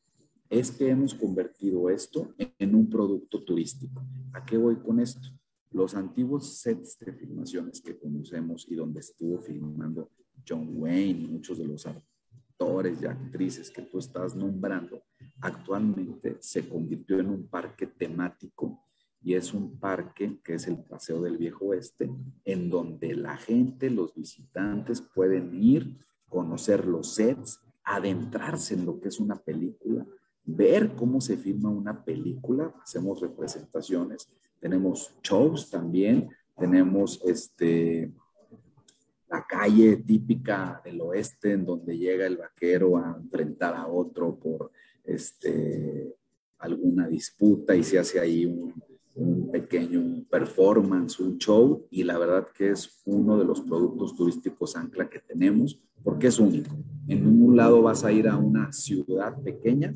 es 0.49 0.71
que 0.71 0.89
hemos 0.89 1.13
convertido 1.13 1.89
esto 1.89 2.33
en 2.37 2.75
un 2.75 2.89
producto 2.89 3.43
turístico. 3.43 4.01
¿A 4.33 4.45
qué 4.45 4.57
voy 4.57 4.77
con 4.77 4.99
esto? 4.99 5.29
Los 5.71 5.95
antiguos 5.95 6.59
sets 6.59 6.97
de 6.99 7.11
filmaciones 7.13 7.81
que 7.81 7.97
conocemos 7.97 8.65
y 8.69 8.75
donde 8.75 9.01
estuvo 9.01 9.39
filmando 9.39 10.09
John 10.47 10.69
Wayne 10.75 11.27
muchos 11.27 11.57
de 11.57 11.65
los 11.65 11.85
actores 11.85 13.01
y 13.01 13.05
actrices 13.05 13.69
que 13.69 13.81
tú 13.81 13.99
estás 13.99 14.35
nombrando, 14.35 15.03
actualmente 15.41 16.37
se 16.39 16.67
convirtió 16.67 17.19
en 17.19 17.29
un 17.29 17.47
parque 17.47 17.87
temático 17.87 18.83
y 19.21 19.33
es 19.33 19.53
un 19.53 19.77
parque 19.77 20.39
que 20.43 20.55
es 20.55 20.67
el 20.67 20.77
Paseo 20.77 21.21
del 21.21 21.37
Viejo 21.37 21.65
Oeste, 21.65 22.09
en 22.45 22.69
donde 22.69 23.13
la 23.15 23.35
gente, 23.35 23.89
los 23.89 24.15
visitantes 24.15 25.01
pueden 25.01 25.53
ir, 25.53 25.97
conocer 26.29 26.85
los 26.85 27.15
sets, 27.15 27.59
adentrarse 27.83 28.75
en 28.75 28.85
lo 28.85 28.99
que 28.99 29.09
es 29.09 29.19
una 29.19 29.35
película, 29.35 30.05
ver 30.47 30.95
cómo 30.95 31.19
se 31.21 31.37
filma 31.37 31.69
una 31.69 32.03
película, 32.03 32.73
hacemos 32.81 33.19
representaciones, 33.19 34.29
tenemos 34.59 35.13
shows 35.21 35.69
también, 35.69 36.29
tenemos 36.57 37.21
este 37.25 38.11
la 39.29 39.45
calle 39.45 39.97
típica 39.97 40.81
del 40.85 41.01
oeste 41.01 41.51
en 41.51 41.65
donde 41.65 41.97
llega 41.97 42.25
el 42.25 42.37
vaquero 42.37 42.95
a 42.97 43.17
enfrentar 43.19 43.75
a 43.75 43.85
otro 43.85 44.35
por 44.35 44.71
este, 45.03 46.15
alguna 46.59 47.09
disputa 47.09 47.75
y 47.75 47.83
se 47.83 47.99
hace 47.99 48.21
ahí 48.21 48.45
un, 48.45 48.73
un 49.15 49.51
pequeño 49.51 50.23
performance, 50.29 51.19
un 51.19 51.37
show 51.37 51.85
y 51.91 52.03
la 52.03 52.17
verdad 52.17 52.47
que 52.55 52.69
es 52.69 53.01
uno 53.05 53.37
de 53.37 53.43
los 53.43 53.59
productos 53.59 54.15
turísticos 54.15 54.77
ancla 54.77 55.09
que 55.09 55.19
tenemos 55.19 55.77
porque 56.03 56.27
es 56.27 56.39
único. 56.39 56.73
En 57.09 57.27
un 57.27 57.57
lado 57.57 57.81
vas 57.81 58.05
a 58.05 58.13
ir 58.13 58.29
a 58.29 58.37
una 58.37 58.71
ciudad 58.71 59.37
pequeña 59.41 59.93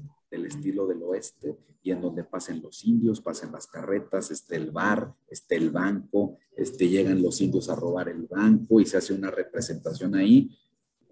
estilo 0.51 0.87
del 0.87 1.01
oeste 1.03 1.57
y 1.83 1.91
en 1.91 2.01
donde 2.01 2.23
pasen 2.23 2.61
los 2.61 2.85
indios, 2.85 3.21
pasen 3.21 3.51
las 3.51 3.67
carretas, 3.67 4.31
esté 4.31 4.55
el 4.55 4.71
bar, 4.71 5.13
esté 5.27 5.55
el 5.55 5.71
banco, 5.71 6.37
este, 6.55 6.87
llegan 6.87 7.21
los 7.21 7.41
indios 7.41 7.69
a 7.69 7.75
robar 7.75 8.09
el 8.09 8.27
banco 8.27 8.79
y 8.79 8.85
se 8.85 8.97
hace 8.97 9.13
una 9.13 9.31
representación 9.31 10.15
ahí. 10.15 10.55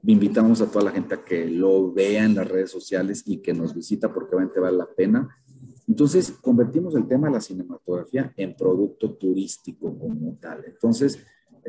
Invitamos 0.04 0.62
a 0.62 0.72
toda 0.72 0.86
la 0.86 0.92
gente 0.92 1.16
a 1.16 1.26
que 1.26 1.46
lo 1.50 1.92
vea 1.92 2.24
en 2.24 2.36
las 2.36 2.48
redes 2.48 2.72
sociales 2.72 3.24
y 3.26 3.38
que 3.38 3.54
nos 3.54 3.74
visita 3.74 4.14
porque 4.14 4.36
obviamente 4.36 4.60
vale 4.60 4.78
la 4.78 4.94
pena. 4.94 5.28
Entonces, 5.88 6.32
convertimos 6.32 6.94
el 6.96 7.08
tema 7.08 7.28
de 7.28 7.34
la 7.34 7.42
cinematografía 7.42 8.32
en 8.38 8.56
producto 8.56 9.16
turístico 9.16 9.98
como 9.98 10.38
tal. 10.40 10.64
Entonces, 10.66 11.20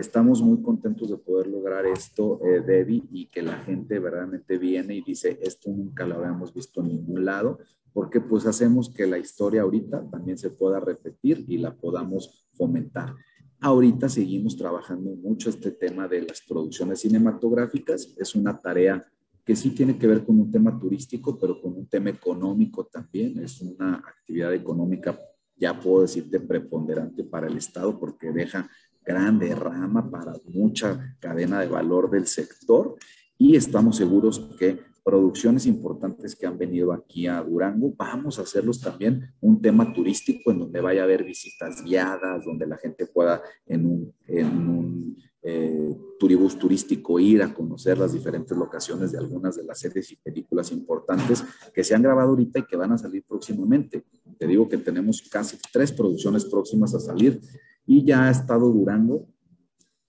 estamos 0.01 0.43
muy 0.43 0.63
contentos 0.63 1.11
de 1.11 1.17
poder 1.17 1.47
lograr 1.47 1.87
esto, 1.87 2.41
eh, 2.45 2.61
Debbie, 2.61 3.05
y 3.11 3.27
que 3.27 3.43
la 3.43 3.59
gente 3.59 3.99
verdaderamente 3.99 4.59
viene 4.59 4.97
y 4.97 5.03
dice, 5.03 5.39
esto 5.43 5.71
nunca 5.71 6.07
lo 6.07 6.17
habíamos 6.17 6.53
visto 6.53 6.81
en 6.81 6.89
ningún 6.89 7.25
lado 7.25 7.59
porque 7.93 8.21
pues 8.21 8.47
hacemos 8.47 8.89
que 8.91 9.07
la 9.07 9.19
historia 9.19 9.63
ahorita 9.63 10.09
también 10.11 10.39
se 10.39 10.51
pueda 10.51 10.81
repetir 10.81 11.45
y 11.49 11.59
la 11.59 11.75
podamos 11.75 12.49
fomentar. 12.55 13.15
Ahorita 13.61 14.09
seguimos 14.09 14.57
trabajando 14.57 15.11
mucho 15.17 15.51
este 15.51 15.71
tema 15.73 16.09
de 16.09 16.23
las 16.23 16.41
producciones 16.41 17.01
cinematográficas. 17.01 18.15
Es 18.17 18.35
una 18.35 18.59
tarea 18.59 19.07
que 19.45 19.57
sí 19.57 19.71
tiene 19.71 19.99
que 19.99 20.07
ver 20.07 20.25
con 20.25 20.41
un 20.41 20.51
tema 20.51 20.79
turístico, 20.79 21.39
pero 21.39 21.61
con 21.61 21.77
un 21.77 21.87
tema 21.87 22.11
económico 22.11 22.87
también. 22.87 23.39
Es 23.41 23.61
una 23.61 23.97
actividad 23.97 24.55
económica, 24.55 25.19
ya 25.57 25.79
puedo 25.79 26.03
decirte, 26.03 26.41
preponderante 26.41 27.25
para 27.25 27.49
el 27.49 27.57
Estado 27.57 27.99
porque 27.99 28.33
deja 28.33 28.71
grande 29.05 29.55
rama 29.55 30.11
para 30.11 30.35
mucha 30.47 31.17
cadena 31.21 31.61
de 31.61 31.69
valor 31.69 32.11
del 32.11 32.27
sector 32.27 32.97
y 33.39 33.57
estamos 33.57 33.97
seguros 33.97 34.39
que 34.59 34.79
producciones 35.03 35.67
importantes 35.67 36.37
que 36.37 36.47
han 36.47 36.59
venido 36.59 36.93
aquí 36.93 37.27
a 37.27 37.43
Durango, 37.43 37.95
vamos 37.97 38.39
a 38.39 38.43
hacerlos 38.43 38.81
también 38.81 39.33
un 39.41 39.61
tema 39.61 39.93
turístico 39.93 40.51
en 40.51 40.59
donde 40.61 40.81
vaya 40.81 41.01
a 41.01 41.05
haber 41.05 41.25
visitas 41.25 41.83
guiadas, 41.83 42.45
donde 42.45 42.67
la 42.67 42.77
gente 42.77 43.07
pueda 43.07 43.43
en 43.67 43.87
un, 43.87 44.15
en 44.27 45.17
eh, 45.43 45.97
turibus 46.19 46.59
turístico 46.59 47.19
ir 47.19 47.43
a 47.43 47.55
conocer 47.55 47.97
las 47.97 48.13
diferentes 48.13 48.57
locaciones 48.57 49.11
de 49.13 49.19
algunas 49.19 49.57
de 49.57 49.65
las 49.65 49.79
series 49.79 50.13
y 50.13 50.17
películas 50.17 50.71
importantes 50.71 51.43
que 51.73 51.83
se 51.83 51.95
han 51.95 52.03
grabado 52.03 52.31
ahorita 52.31 52.59
y 52.59 52.67
que 52.67 52.77
van 52.77 52.93
a 52.93 52.99
salir 52.99 53.25
próximamente. 53.27 54.05
Te 54.39 54.47
digo 54.47 54.69
que 54.69 54.77
tenemos 54.77 55.23
casi 55.31 55.57
tres 55.73 55.93
producciones 55.93 56.45
próximas 56.45 56.95
a 56.95 57.01
salir 57.01 57.41
y 57.87 58.05
ya 58.05 58.27
ha 58.27 58.31
estado 58.31 58.71
Durango 58.71 59.27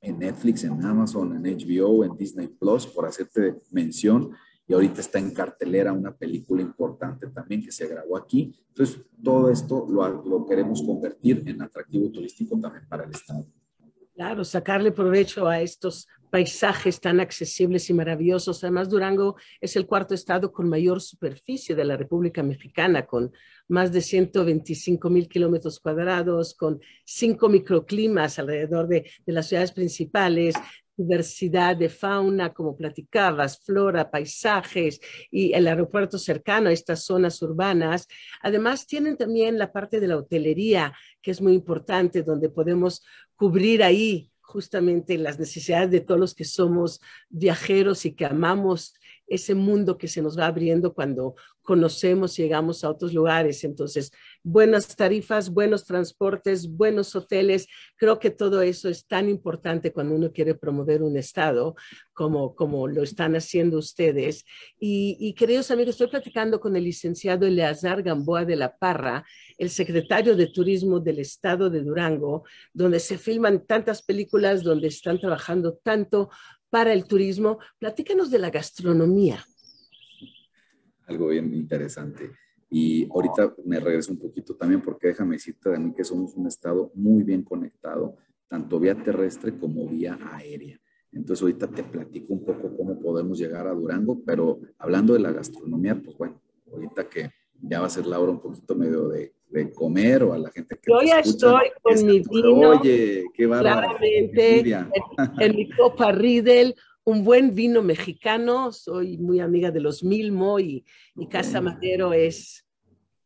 en 0.02 0.20
Netflix, 0.20 0.64
en 0.64 0.84
Amazon, 0.84 1.36
en 1.36 1.58
HBO, 1.58 2.04
en 2.04 2.16
Disney 2.18 2.48
Plus, 2.48 2.88
por 2.88 3.06
hacerte 3.06 3.56
mención 3.72 4.32
y 4.68 4.74
ahorita 4.74 5.02
está 5.02 5.20
en 5.20 5.34
cartelera 5.34 5.92
una 5.92 6.16
película 6.16 6.62
importante 6.62 7.28
también 7.28 7.62
que 7.62 7.72
se 7.72 7.88
grabó 7.88 8.16
aquí. 8.16 8.56
Entonces, 8.70 9.02
todo 9.22 9.50
esto 9.50 9.86
lo, 9.90 10.24
lo 10.24 10.46
queremos 10.46 10.82
convertir 10.82 11.44
en 11.46 11.62
atractivo 11.62 12.10
turístico 12.10 12.58
también 12.60 12.88
para 12.88 13.04
el 13.04 13.12
Estado. 13.12 13.46
Claro, 14.14 14.44
sacarle 14.44 14.92
provecho 14.92 15.48
a 15.48 15.60
estos 15.60 16.08
paisajes 16.32 17.00
tan 17.00 17.20
accesibles 17.20 17.90
y 17.90 17.94
maravillosos. 17.94 18.64
Además, 18.64 18.90
Durango 18.90 19.36
es 19.60 19.76
el 19.76 19.86
cuarto 19.86 20.16
estado 20.16 20.52
con 20.52 20.70
mayor 20.70 21.02
superficie 21.02 21.76
de 21.76 21.86
la 21.86 21.98
República 21.98 22.42
Mexicana, 22.42 23.06
con 23.06 23.32
más 23.68 23.92
de 23.92 24.02
125 24.02 25.10
mil 25.10 25.28
kilómetros 25.28 25.80
cuadrados, 25.80 26.56
con 26.56 26.80
cinco 27.06 27.50
microclimas 27.50 28.40
alrededor 28.40 28.88
de, 28.88 29.12
de, 29.26 29.34
las 29.34 29.50
ciudades 29.50 29.74
principales, 29.74 30.56
diversidad 30.96 31.76
de 31.76 31.90
fauna, 31.90 32.54
como 32.54 32.78
platicabas, 32.78 33.60
flora, 33.60 34.10
paisajes 34.10 35.02
y 35.30 35.54
el 35.54 35.68
aeropuerto 35.68 36.18
cercano 36.18 36.70
a 36.70 36.74
estas 36.74 37.04
zonas 37.04 37.42
urbanas. 37.42 38.08
Además, 38.42 38.88
tienen 38.88 39.18
también 39.18 39.58
la 39.58 39.72
parte 39.72 40.00
de 40.00 40.08
la 40.08 40.18
hotelería, 40.18 40.94
que 41.22 41.32
es 41.32 41.42
muy 41.42 41.54
importante, 41.54 42.24
donde 42.24 42.50
podemos 42.50 43.04
cubrir 43.36 43.84
ahí 43.84 44.31
justamente 44.52 45.18
las 45.18 45.40
necesidades 45.40 45.90
de 45.92 46.02
todos 46.02 46.20
los 46.20 46.36
que 46.36 46.44
somos 46.44 47.00
viajeros 47.30 48.06
y 48.06 48.14
que 48.14 48.26
amamos 48.26 48.94
ese 49.28 49.56
mundo 49.56 49.98
que 49.98 50.10
se 50.10 50.22
nos 50.22 50.38
va 50.38 50.48
abriendo 50.48 50.94
cuando 50.94 51.36
conocemos 51.62 52.38
y 52.38 52.44
llegamos 52.44 52.84
a 52.84 52.90
otros 52.90 53.14
lugares. 53.14 53.64
Entonces, 53.64 54.12
buenas 54.44 54.96
tarifas, 54.96 55.50
buenos 55.50 55.86
transportes, 55.86 56.70
buenos 56.70 57.16
hoteles. 57.16 57.68
Creo 57.96 58.20
que 58.20 58.32
todo 58.32 58.62
eso 58.62 58.90
es 58.90 59.06
tan 59.06 59.30
importante 59.30 59.92
cuando 59.92 60.16
uno 60.16 60.32
quiere 60.32 60.56
promover 60.56 61.04
un 61.04 61.18
estado 61.18 61.76
como, 62.14 62.56
como 62.56 62.88
lo 62.88 63.04
están 63.04 63.36
haciendo 63.36 63.78
ustedes. 63.78 64.46
Y, 64.80 65.18
y 65.20 65.34
queridos 65.34 65.72
amigos, 65.72 65.96
estoy 65.96 66.08
platicando 66.08 66.60
con 66.60 66.76
el 66.76 66.84
licenciado 66.84 67.46
Eleazar 67.46 68.04
Gamboa 68.04 68.46
de 68.46 68.56
la 68.56 68.76
Parra, 68.76 69.24
el 69.58 69.70
secretario 69.70 70.36
de 70.36 70.48
Turismo 70.48 71.00
del 71.00 71.20
estado 71.20 71.70
de 71.70 71.84
Durango, 71.84 72.44
donde 72.74 73.00
se 73.00 73.18
filman 73.18 73.66
tantas 73.66 74.02
películas, 74.02 74.64
donde 74.64 74.88
están 74.88 75.20
trabajando 75.20 75.80
tanto 75.84 76.30
para 76.70 76.94
el 76.94 77.06
turismo. 77.06 77.60
Platícanos 77.78 78.32
de 78.32 78.40
la 78.40 78.50
gastronomía. 78.50 79.46
Algo 81.06 81.28
bien 81.28 81.54
interesante. 81.54 82.32
Y 82.74 83.06
ahorita 83.12 83.54
me 83.66 83.82
regreso 83.82 84.14
un 84.14 84.18
poquito 84.18 84.56
también 84.56 84.82
porque 84.82 85.10
déjame 85.10 85.36
decirte, 85.36 85.70
Dani, 85.70 85.94
que 85.94 86.06
somos 86.06 86.34
un 86.36 86.48
estado 86.48 86.90
muy 86.96 87.22
bien 87.22 87.44
conectado, 87.44 88.16
tanto 88.48 88.80
vía 88.80 88.96
terrestre 88.96 89.58
como 89.58 89.88
vía 89.90 90.18
aérea. 90.32 90.80
Entonces 91.12 91.42
ahorita 91.42 91.68
te 91.68 91.84
platico 91.84 92.34
un 92.34 92.46
poco 92.46 92.76
cómo 92.78 92.98
podemos 92.98 93.38
llegar 93.38 93.68
a 93.68 93.74
Durango, 93.74 94.22
pero 94.26 94.62
hablando 94.78 95.14
de 95.14 95.20
la 95.20 95.34
gastronomía, 95.34 96.02
pues 96.02 96.18
bueno, 96.18 96.42
ahorita 96.72 97.10
que 97.10 97.32
ya 97.62 97.82
va 97.82 97.88
a 97.88 97.90
ser 97.90 98.08
la 98.08 98.20
hora 98.22 98.32
un 98.32 98.40
poquito 98.40 98.74
medio 98.74 99.10
de, 99.10 99.34
de 99.50 99.72
comer 99.74 100.24
o 100.24 100.34
a 100.34 100.38
la 100.38 100.50
gente 100.50 100.78
que 100.82 100.90
Yo 100.90 101.02
ya 101.06 101.20
estoy 101.20 101.72
con 101.82 102.06
mi 102.06 102.22
vino. 102.22 102.70
Oye, 102.70 103.26
qué 103.34 103.46
bárbaro. 103.48 103.98
Claramente, 103.98 104.60
en, 104.60 104.88
en, 105.40 105.56
mi 105.58 105.70
copa 105.72 106.14
Riedel, 106.14 106.74
un 107.04 107.24
buen 107.24 107.56
vino 107.56 107.82
mexicano. 107.82 108.72
Soy 108.72 109.18
muy 109.18 109.40
amiga 109.40 109.72
de 109.72 109.82
los 109.82 110.04
Milmo 110.04 110.60
y, 110.60 110.86
y 111.16 111.28
Casa 111.28 111.62
Madero 111.62 112.14
es 112.14 112.66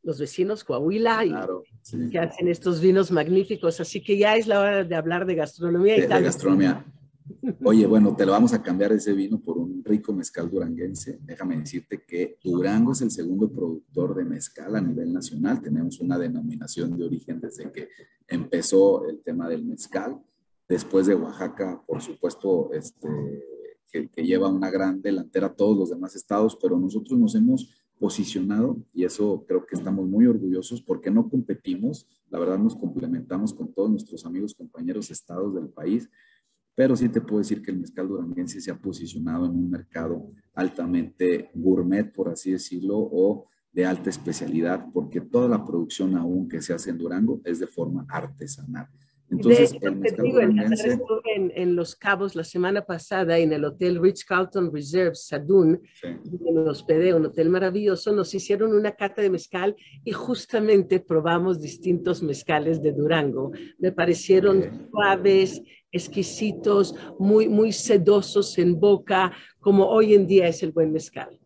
los 0.03 0.19
vecinos 0.19 0.63
Coahuila 0.63 1.25
y 1.25 1.29
claro, 1.29 1.63
sí. 1.81 2.09
que 2.11 2.19
hacen 2.19 2.47
estos 2.47 2.79
vinos 2.79 3.11
magníficos. 3.11 3.79
Así 3.79 4.03
que 4.03 4.17
ya 4.17 4.35
es 4.35 4.47
la 4.47 4.59
hora 4.59 4.83
de 4.83 4.95
hablar 4.95 5.25
de 5.25 5.35
gastronomía. 5.35 5.95
De, 5.95 6.05
y 6.05 6.07
tal. 6.07 6.19
de 6.19 6.25
gastronomía. 6.25 6.85
Oye, 7.63 7.87
bueno, 7.87 8.15
te 8.15 8.23
lo 8.23 8.31
vamos 8.31 8.53
a 8.53 8.61
cambiar 8.61 8.91
ese 8.91 9.13
vino 9.13 9.39
por 9.39 9.57
un 9.57 9.83
rico 9.83 10.13
mezcal 10.13 10.49
duranguense. 10.49 11.17
Déjame 11.23 11.57
decirte 11.57 12.03
que 12.03 12.37
Durango 12.43 12.91
es 12.91 13.01
el 13.01 13.09
segundo 13.09 13.51
productor 13.51 14.15
de 14.15 14.25
mezcal 14.25 14.75
a 14.75 14.81
nivel 14.81 15.11
nacional. 15.11 15.59
Tenemos 15.59 15.99
una 15.99 16.19
denominación 16.19 16.95
de 16.95 17.05
origen 17.05 17.41
desde 17.41 17.71
que 17.71 17.89
empezó 18.27 19.07
el 19.07 19.21
tema 19.23 19.49
del 19.49 19.65
mezcal. 19.65 20.21
Después 20.69 21.07
de 21.07 21.15
Oaxaca, 21.15 21.81
por 21.85 22.01
supuesto, 22.01 22.71
este, 22.73 23.07
que, 24.13 24.23
lleva 24.23 24.49
una 24.49 24.69
gran 24.69 25.01
delantera 25.01 25.47
a 25.47 25.55
todos 25.55 25.77
los 25.77 25.89
demás 25.89 26.15
estados, 26.15 26.57
pero 26.61 26.79
nosotros 26.79 27.19
nos 27.19 27.35
hemos 27.35 27.73
posicionado 27.97 28.77
y 28.93 29.05
eso 29.05 29.45
creo 29.47 29.65
que 29.65 29.75
estamos 29.75 30.07
muy 30.07 30.25
orgullosos 30.25 30.81
porque 30.81 31.09
no 31.09 31.29
competimos, 31.29 32.07
la 32.29 32.39
verdad 32.39 32.59
nos 32.59 32.75
complementamos 32.75 33.53
con 33.53 33.73
todos 33.73 33.89
nuestros 33.89 34.25
amigos, 34.25 34.53
compañeros, 34.53 35.11
estados 35.11 35.55
del 35.55 35.69
país 35.69 36.09
pero 36.75 36.95
sí 36.97 37.07
te 37.07 37.21
puedo 37.21 37.39
decir 37.39 37.61
que 37.61 37.71
el 37.71 37.79
mezcal 37.79 38.07
duranguense 38.07 38.59
se 38.59 38.69
ha 38.69 38.77
posicionado 38.77 39.45
en 39.45 39.51
un 39.51 39.69
mercado 39.69 40.29
altamente 40.53 41.49
gourmet, 41.55 42.11
por 42.11 42.27
así 42.27 42.51
decirlo, 42.51 42.97
o 42.97 43.47
de 43.71 43.85
alta 43.85 44.09
especialidad, 44.09 44.85
porque 44.93 45.21
toda 45.21 45.47
la 45.47 45.65
producción 45.65 46.15
aún 46.17 46.47
que 46.49 46.61
se 46.61 46.73
hace 46.73 46.89
en 46.89 46.97
Durango 46.97 47.41
es 47.45 47.59
de 47.59 47.67
forma 47.67 48.05
artesanal. 48.09 48.87
Entonces, 49.29 49.75
el 49.81 49.95
mezcal 49.95 50.29
duranguense... 50.31 50.99
En, 51.35 51.51
en, 51.55 51.75
Los 51.75 51.95
Cabos 51.95 52.35
la 52.35 52.43
semana 52.43 52.85
pasada 52.85 53.37
en 53.37 53.51
el 53.51 53.65
Hotel 53.65 53.99
Rich 54.01 54.25
Carlton 54.25 54.71
Reserve, 54.71 55.15
Sadún, 55.15 55.81
sí. 55.99 56.07
me 56.53 56.61
hospedé, 56.61 57.13
un 57.13 57.25
hotel 57.25 57.49
maravilloso, 57.49 58.13
nos 58.13 58.33
hicieron 58.33 58.73
una 58.73 58.91
cata 58.91 59.21
de 59.21 59.29
mezcal 59.29 59.75
y 60.03 60.11
justamente 60.11 60.99
probamos 60.99 61.59
distintos 61.59 62.21
mezcales 62.21 62.81
de 62.81 62.91
Durango. 62.91 63.51
Me 63.79 63.91
parecieron 63.91 64.89
suaves, 64.91 65.61
exquisitos, 65.91 66.95
muy, 67.17 67.49
muy 67.49 67.71
sedosos 67.71 68.57
en 68.57 68.79
boca, 68.79 69.33
como 69.59 69.87
hoy 69.87 70.13
en 70.13 70.27
día 70.27 70.47
es 70.47 70.61
el 70.61 70.71
buen 70.71 70.91
mezcal. 70.91 71.39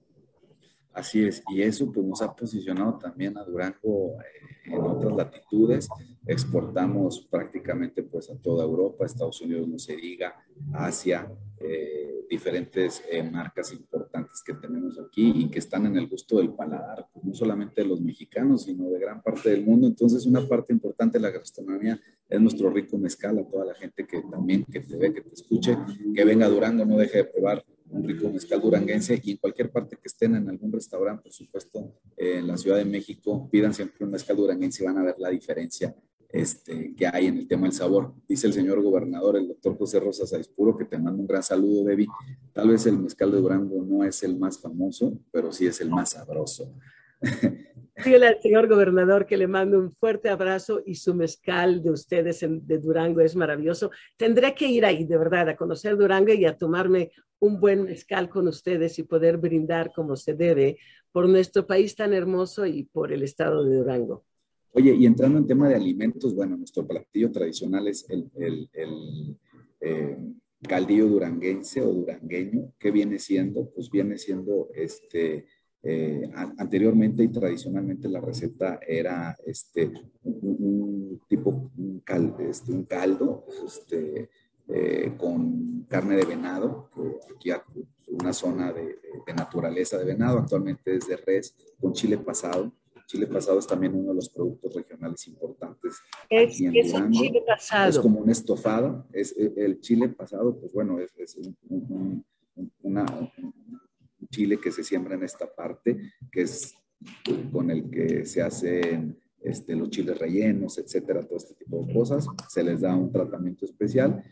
Así 0.99 1.23
es, 1.23 1.41
y 1.49 1.61
eso 1.61 1.89
pues 1.89 2.05
nos 2.05 2.21
ha 2.21 2.35
posicionado 2.35 2.99
también 2.99 3.37
a 3.37 3.43
Durango 3.45 4.17
eh, 4.19 4.65
en 4.65 4.81
otras 4.81 5.15
latitudes. 5.15 5.87
Exportamos 6.27 7.25
prácticamente 7.31 8.03
pues 8.03 8.29
a 8.29 8.35
toda 8.35 8.65
Europa, 8.65 9.05
Estados 9.05 9.39
Unidos 9.39 9.65
no 9.69 9.79
se 9.79 9.95
diga, 9.95 10.35
Asia, 10.73 11.31
eh, 11.57 12.25
diferentes 12.29 13.01
eh, 13.09 13.23
marcas 13.23 13.71
importantes 13.71 14.43
que 14.45 14.53
tenemos 14.55 14.99
aquí 14.99 15.31
y 15.33 15.49
que 15.49 15.59
están 15.59 15.85
en 15.85 15.95
el 15.95 16.09
gusto 16.09 16.39
del 16.39 16.49
paladar, 16.53 17.07
pues, 17.13 17.23
no 17.23 17.33
solamente 17.33 17.81
de 17.81 17.87
los 17.87 18.01
mexicanos, 18.01 18.63
sino 18.63 18.89
de 18.89 18.99
gran 18.99 19.23
parte 19.23 19.51
del 19.51 19.63
mundo. 19.63 19.87
Entonces 19.87 20.25
una 20.25 20.45
parte 20.45 20.73
importante 20.73 21.17
de 21.17 21.21
la 21.21 21.31
gastronomía 21.31 21.97
es 22.27 22.41
nuestro 22.41 22.69
rico 22.69 22.97
mezcal, 22.97 23.39
a 23.39 23.47
toda 23.47 23.63
la 23.63 23.73
gente 23.73 24.05
que 24.05 24.21
también 24.29 24.65
que 24.65 24.81
te 24.81 24.97
ve, 24.97 25.13
que 25.13 25.21
te 25.21 25.33
escuche, 25.33 25.77
que 26.13 26.25
venga 26.25 26.45
a 26.45 26.49
Durango, 26.49 26.83
no 26.83 26.97
deje 26.97 27.19
de 27.19 27.23
probar 27.23 27.63
un 27.89 28.03
rico 28.03 28.29
mezcal 28.29 28.61
duranguense 28.61 29.19
y 29.23 29.31
en 29.31 29.37
cualquier 29.37 29.71
parte 29.71 29.95
que 29.95 30.07
estén 30.07 30.35
en 30.35 30.49
algún 30.49 30.71
restaurante, 30.71 31.23
por 31.23 31.33
supuesto, 31.33 31.95
en 32.17 32.47
la 32.47 32.57
Ciudad 32.57 32.77
de 32.77 32.85
México, 32.85 33.49
pidan 33.51 33.73
siempre 33.73 34.05
un 34.05 34.11
mezcal 34.11 34.37
duranguense 34.37 34.83
y 34.83 34.85
van 34.85 34.97
a 34.97 35.03
ver 35.03 35.15
la 35.17 35.29
diferencia 35.29 35.95
este, 36.31 36.93
que 36.95 37.07
hay 37.07 37.27
en 37.27 37.37
el 37.37 37.47
tema 37.47 37.63
del 37.63 37.73
sabor. 37.73 38.13
Dice 38.27 38.47
el 38.47 38.53
señor 38.53 38.81
gobernador, 38.81 39.37
el 39.37 39.47
doctor 39.47 39.77
José 39.77 39.99
Rosas 39.99 40.31
Aispuro, 40.33 40.77
que 40.77 40.85
te 40.85 40.97
mando 40.97 41.21
un 41.21 41.27
gran 41.27 41.43
saludo, 41.43 41.83
Debbie. 41.83 42.07
Tal 42.53 42.69
vez 42.69 42.85
el 42.85 42.99
mezcal 42.99 43.31
de 43.31 43.41
Durango 43.41 43.83
no 43.83 44.03
es 44.03 44.21
el 44.23 44.37
más 44.37 44.59
famoso, 44.59 45.19
pero 45.31 45.51
sí 45.51 45.65
es 45.65 45.81
el 45.81 45.89
más 45.89 46.11
sabroso. 46.11 46.73
Dígale 48.03 48.27
al 48.27 48.41
señor 48.41 48.67
gobernador 48.69 49.25
que 49.25 49.35
le 49.35 49.47
mando 49.47 49.77
un 49.77 49.91
fuerte 49.91 50.29
abrazo 50.29 50.81
y 50.85 50.95
su 50.95 51.13
mezcal 51.13 51.83
de 51.83 51.91
ustedes 51.91 52.39
de 52.47 52.77
Durango 52.77 53.19
es 53.19 53.35
maravilloso. 53.35 53.91
Tendré 54.15 54.55
que 54.55 54.67
ir 54.67 54.85
ahí, 54.85 55.03
de 55.03 55.17
verdad, 55.17 55.49
a 55.49 55.57
conocer 55.57 55.97
Durango 55.97 56.31
y 56.31 56.45
a 56.45 56.55
tomarme 56.55 57.11
un 57.39 57.59
buen 57.59 57.83
mezcal 57.83 58.29
con 58.29 58.47
ustedes 58.47 58.99
y 58.99 59.03
poder 59.03 59.37
brindar 59.37 59.91
como 59.93 60.15
se 60.15 60.33
debe 60.33 60.77
por 61.11 61.27
nuestro 61.27 61.67
país 61.67 61.95
tan 61.95 62.13
hermoso 62.13 62.65
y 62.65 62.83
por 62.83 63.11
el 63.11 63.23
estado 63.23 63.65
de 63.65 63.75
Durango. 63.75 64.23
Oye, 64.71 64.93
y 64.93 65.05
entrando 65.05 65.39
en 65.39 65.47
tema 65.47 65.67
de 65.67 65.75
alimentos, 65.75 66.33
bueno, 66.35 66.55
nuestro 66.55 66.87
platillo 66.87 67.31
tradicional 67.31 67.87
es 67.87 68.05
el, 68.09 68.29
el, 68.35 68.69
el 68.71 69.37
eh, 69.81 70.17
caldillo 70.61 71.07
duranguense 71.07 71.81
o 71.81 71.91
durangueño. 71.91 72.73
¿Qué 72.77 72.91
viene 72.91 73.19
siendo? 73.19 73.69
Pues 73.71 73.89
viene 73.89 74.17
siendo 74.17 74.69
este 74.73 75.47
eh, 75.81 76.29
anteriormente 76.57 77.23
y 77.23 77.29
tradicionalmente 77.29 78.09
la 78.09 78.19
receta 78.19 78.79
era 78.85 79.37
este, 79.45 79.91
un, 80.23 81.21
tipo, 81.27 81.71
un, 81.77 82.03
este, 82.39 82.71
un 82.73 82.83
caldo 82.83 83.45
este, 83.65 84.29
eh, 84.67 85.13
con 85.17 85.85
carne 85.87 86.17
de 86.17 86.25
venado, 86.25 86.89
que 87.39 87.53
aquí 87.53 87.85
una 88.07 88.33
zona 88.33 88.73
de, 88.73 88.97
naturaleza 89.35 89.97
de 89.97 90.05
venado, 90.05 90.39
actualmente 90.39 90.95
es 90.95 91.07
de 91.07 91.15
res, 91.15 91.55
con 91.79 91.93
chile 91.93 92.17
pasado. 92.17 92.71
Chile 93.05 93.25
pasado 93.25 93.57
es 93.57 93.65
también 93.65 93.95
uno 93.95 94.09
de 94.09 94.15
los 94.15 94.29
productos 94.29 94.75
regionales 94.75 95.27
importantes. 95.27 95.95
Es, 96.29 96.59
es 96.61 96.93
un 96.93 97.09
chile 97.11 97.43
pasado. 97.45 97.89
Es 97.89 97.99
como 97.99 98.19
un 98.19 98.29
estofado. 98.29 99.07
Es, 99.11 99.35
el 99.37 99.79
chile 99.79 100.09
pasado, 100.09 100.59
pues 100.59 100.73
bueno, 100.73 100.99
es, 100.99 101.11
es 101.17 101.37
un, 101.69 102.23
una, 102.83 103.05
chile 104.29 104.59
que 104.59 104.71
se 104.71 104.83
siembra 104.83 105.15
en 105.15 105.23
esta 105.23 105.53
parte, 105.53 105.97
que 106.31 106.41
es 106.41 106.75
con 107.51 107.71
el 107.71 107.89
que 107.89 108.25
se 108.25 108.41
hacen 108.41 109.17
este, 109.41 109.75
los 109.75 109.89
chiles 109.89 110.17
rellenos, 110.17 110.77
etcétera, 110.77 111.23
todo 111.23 111.37
este 111.37 111.53
tipo 111.53 111.83
de 111.83 111.93
cosas. 111.93 112.27
Se 112.49 112.63
les 112.63 112.81
da 112.81 112.95
un 112.95 113.11
tratamiento 113.11 113.65
especial 113.65 114.23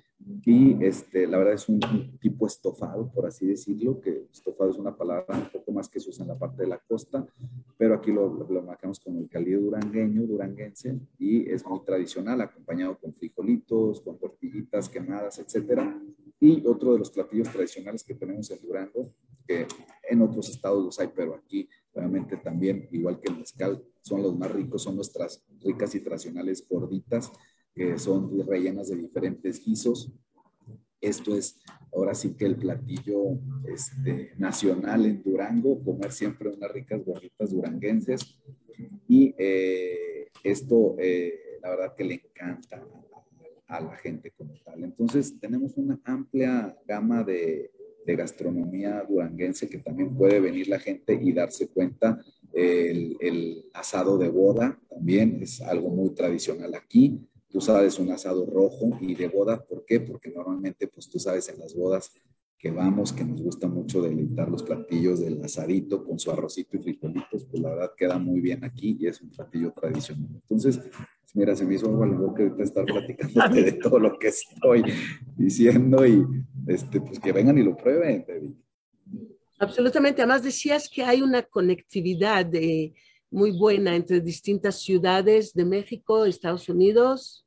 y 0.46 0.84
este, 0.84 1.28
la 1.28 1.38
verdad 1.38 1.54
es 1.54 1.70
un, 1.70 1.80
tipo 2.20 2.48
estofado, 2.48 3.10
por 3.12 3.26
así 3.26 3.46
decirlo, 3.46 4.02
que 4.02 4.26
estofado 4.32 4.72
es 4.72 4.78
una 4.78 4.96
palabra 4.96 5.38
un 5.38 5.50
poco 5.50 5.72
más 5.72 5.88
que 5.88 6.00
se 6.00 6.10
usa 6.10 6.24
en 6.24 6.30
la 6.30 6.38
parte 6.38 6.64
de 6.64 6.68
la 6.68 6.80
costa, 6.80 7.26
pero 7.78 7.96
aquí 7.96 8.12
lo, 8.12 8.46
lo, 8.50 8.62
marcamos 8.64 9.00
con 9.00 9.18
el 9.18 9.30
calido 9.30 9.62
durangueño, 9.62 10.24
duranguense, 10.24 11.00
y 11.18 11.50
es 11.50 11.66
muy 11.66 11.80
tradicional, 11.86 12.42
acompañado 12.42 12.98
con 12.98 13.14
frijolitos, 13.14 14.02
con 14.02 14.18
tortillitas 14.18 14.90
quemadas, 14.90 15.40
etcétera. 15.40 16.02
Y 16.40 16.66
otro 16.68 16.94
de 16.94 17.00
los 17.00 17.12
platillos 17.12 17.50
tradicionales 17.50 18.04
que 18.04 18.14
tenemos 18.14 18.52
en 18.52 18.62
Durango, 18.62 19.12
que 19.48 19.68
en 20.10 20.22
otros 20.22 20.50
estados 20.50 20.84
los 20.84 21.00
hay, 21.00 21.10
pero 21.16 21.36
aquí 21.36 21.70
realmente 21.94 22.38
también, 22.38 22.88
igual 22.92 23.20
que 23.20 23.32
el 23.32 23.40
mezcal, 23.40 23.84
son 24.02 24.22
los 24.22 24.38
más 24.38 24.52
ricos, 24.52 24.84
son 24.84 24.96
nuestras 24.96 25.44
ricas 25.60 25.94
y 25.96 26.00
tradicionales 26.00 26.66
gorditas, 26.68 27.32
que 27.74 27.98
son 27.98 28.48
rellenas 28.48 28.90
de 28.90 28.96
diferentes 28.96 29.64
guisos. 29.64 30.12
Esto 31.00 31.36
es 31.36 31.60
ahora 31.94 32.16
sí 32.16 32.36
que 32.36 32.46
el 32.46 32.56
platillo 32.56 33.40
este, 33.68 34.34
nacional 34.38 35.06
en 35.06 35.22
Durango, 35.22 35.84
comer 35.84 36.12
siempre 36.12 36.50
unas 36.50 36.72
ricas 36.72 37.04
gorditas 37.06 37.52
duranguenses. 37.52 38.40
Y 39.08 39.36
eh, 39.38 40.30
esto, 40.44 40.96
eh, 41.00 41.60
la 41.62 41.70
verdad 41.72 41.96
que 41.96 42.04
le 42.04 42.14
encanta 42.16 42.84
a 43.68 43.82
la 43.82 43.96
gente 43.98 44.32
como 44.32 44.54
tal. 44.64 44.84
Entonces, 44.84 45.40
tenemos 45.40 45.74
una 45.76 46.00
amplia 46.06 46.78
gama 46.88 47.24
de, 47.24 47.72
de 48.08 48.15
gastronomía 48.15 49.06
duranguense 49.08 49.67
que 49.67 49.80
también 49.80 50.15
puede 50.15 50.39
venir 50.39 50.70
la 50.70 50.80
gente 50.80 51.20
y 51.22 51.34
darse 51.34 51.67
cuenta. 51.67 52.24
El, 52.54 53.65
asado 53.74 54.17
de 54.17 54.30
boda 54.30 54.80
también 54.89 55.39
es 55.43 55.62
algo 55.62 55.89
muy 55.89 56.12
tradicional 56.12 56.74
aquí. 56.74 57.20
Tú 57.50 57.60
sabes, 57.62 58.00
un 58.00 58.10
asado 58.10 58.46
rojo 58.46 58.98
y 59.02 59.13
de 59.13 59.28
boda, 59.28 59.63
¿por 59.63 59.86
qué? 59.86 60.00
Porque 60.00 60.32
normalmente, 60.32 60.88
pues 60.88 61.10
tú 61.10 61.20
sabes, 61.20 61.50
en 61.50 61.60
las 61.60 61.76
bodas 61.76 62.12
que 62.58 62.72
vamos, 62.72 63.13
que 63.13 63.24
nos 63.24 63.41
gusta 63.41 63.67
mucho 63.67 64.02
deleitar 64.02 64.50
los 64.50 64.63
platillos 64.63 65.20
del 65.20 65.43
asadito 65.43 66.04
con 66.04 66.17
su 66.17 66.32
arrocito 66.32 66.78
y 66.78 66.80
frijolitos, 66.82 67.46
pues 67.46 67.62
la 67.62 67.70
verdad 67.70 67.91
queda 67.96 68.17
muy 68.17 68.39
bien 68.39 68.63
aquí 68.63 68.98
y 69.00 69.08
es 69.08 69.22
un 69.22 69.30
platillo 69.30 69.72
tradicional. 69.74 70.30
Entonces, 70.34 70.80
mira, 71.36 71.56
se 71.56 71.65
me 71.65 71.76
hizo 71.76 71.88
algo 71.88 72.06
la 72.06 72.17
boca 72.17 72.41
ahorita 72.41 72.63
estar 72.63 72.86
platicando 72.86 73.54
de 73.54 73.74
todo 73.74 74.00
lo 74.00 74.17
que 74.17 74.30
estoy 74.30 74.84
diciendo 75.36 76.06
y 76.08 76.26
este, 76.68 77.02
pues 77.02 77.20
que 77.20 77.32
vengan 77.32 77.58
y 77.58 77.64
lo 77.64 77.76
prueben, 77.76 78.26
Absolutamente. 79.60 80.22
Además 80.22 80.44
decías 80.44 80.90
que 80.90 81.04
hay 81.04 81.22
una 81.22 81.42
conectividad 81.42 82.54
eh, 82.54 82.94
muy 83.32 83.58
buena 83.58 83.96
entre 83.96 84.22
distintas 84.22 84.82
ciudades 84.82 85.54
de 85.54 85.66
México, 85.66 86.26
Estados 86.26 86.70
Unidos. 86.70 87.44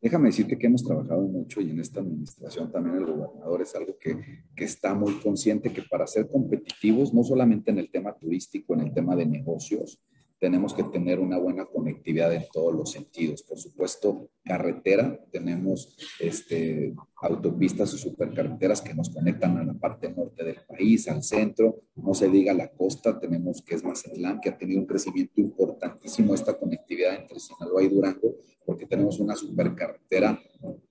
Déjame 0.00 0.28
decirte 0.28 0.56
que 0.56 0.66
hemos 0.66 0.84
trabajado 0.84 1.22
mucho 1.22 1.60
y 1.60 1.70
en 1.70 1.80
esta 1.80 2.00
administración 2.00 2.70
también 2.70 2.96
el 2.96 3.06
gobernador 3.06 3.62
es 3.62 3.74
algo 3.74 3.98
que, 3.98 4.16
que, 4.54 4.64
está 4.64 4.94
muy 4.94 5.14
consciente 5.14 5.72
que 5.72 5.82
para 5.82 6.06
ser 6.06 6.28
competitivos, 6.28 7.12
no 7.12 7.24
solamente 7.24 7.72
en 7.72 7.78
el 7.78 7.90
tema 7.90 8.16
turístico, 8.16 8.74
en 8.74 8.80
el 8.80 8.94
tema 8.94 9.16
de 9.16 9.26
negocios, 9.26 10.00
tenemos 10.38 10.72
que 10.72 10.84
tener 10.84 11.18
una 11.18 11.38
buena 11.38 11.66
conectividad 11.66 12.32
en 12.32 12.44
todos 12.52 12.74
los 12.74 12.92
sentidos. 12.92 13.42
Por 13.42 13.58
supuesto, 13.58 14.30
carretera, 14.44 15.18
tenemos 15.32 15.96
este, 16.20 16.94
autopistas 17.20 17.92
o 17.94 17.98
supercarreteras 17.98 18.80
que 18.80 18.94
nos 18.94 19.10
conectan 19.10 19.56
a 19.58 19.64
la 19.64 19.74
parte 19.74 20.10
norte 20.10 20.44
del 20.44 20.58
país, 20.66 21.08
al 21.08 21.22
centro, 21.22 21.82
no 21.96 22.14
se 22.14 22.28
diga 22.28 22.54
la 22.54 22.70
costa, 22.70 23.18
tenemos 23.18 23.62
que 23.62 23.74
es 23.74 23.84
Mazatlán, 23.84 24.40
que 24.40 24.50
ha 24.50 24.58
tenido 24.58 24.80
un 24.80 24.86
crecimiento 24.86 25.40
importantísimo 25.40 26.34
esta 26.34 26.56
conectividad 26.56 27.16
entre 27.16 27.40
Sinaloa 27.40 27.82
y 27.82 27.88
Durango, 27.88 28.36
porque 28.64 28.86
tenemos 28.86 29.18
una 29.18 29.34
supercarretera 29.34 30.40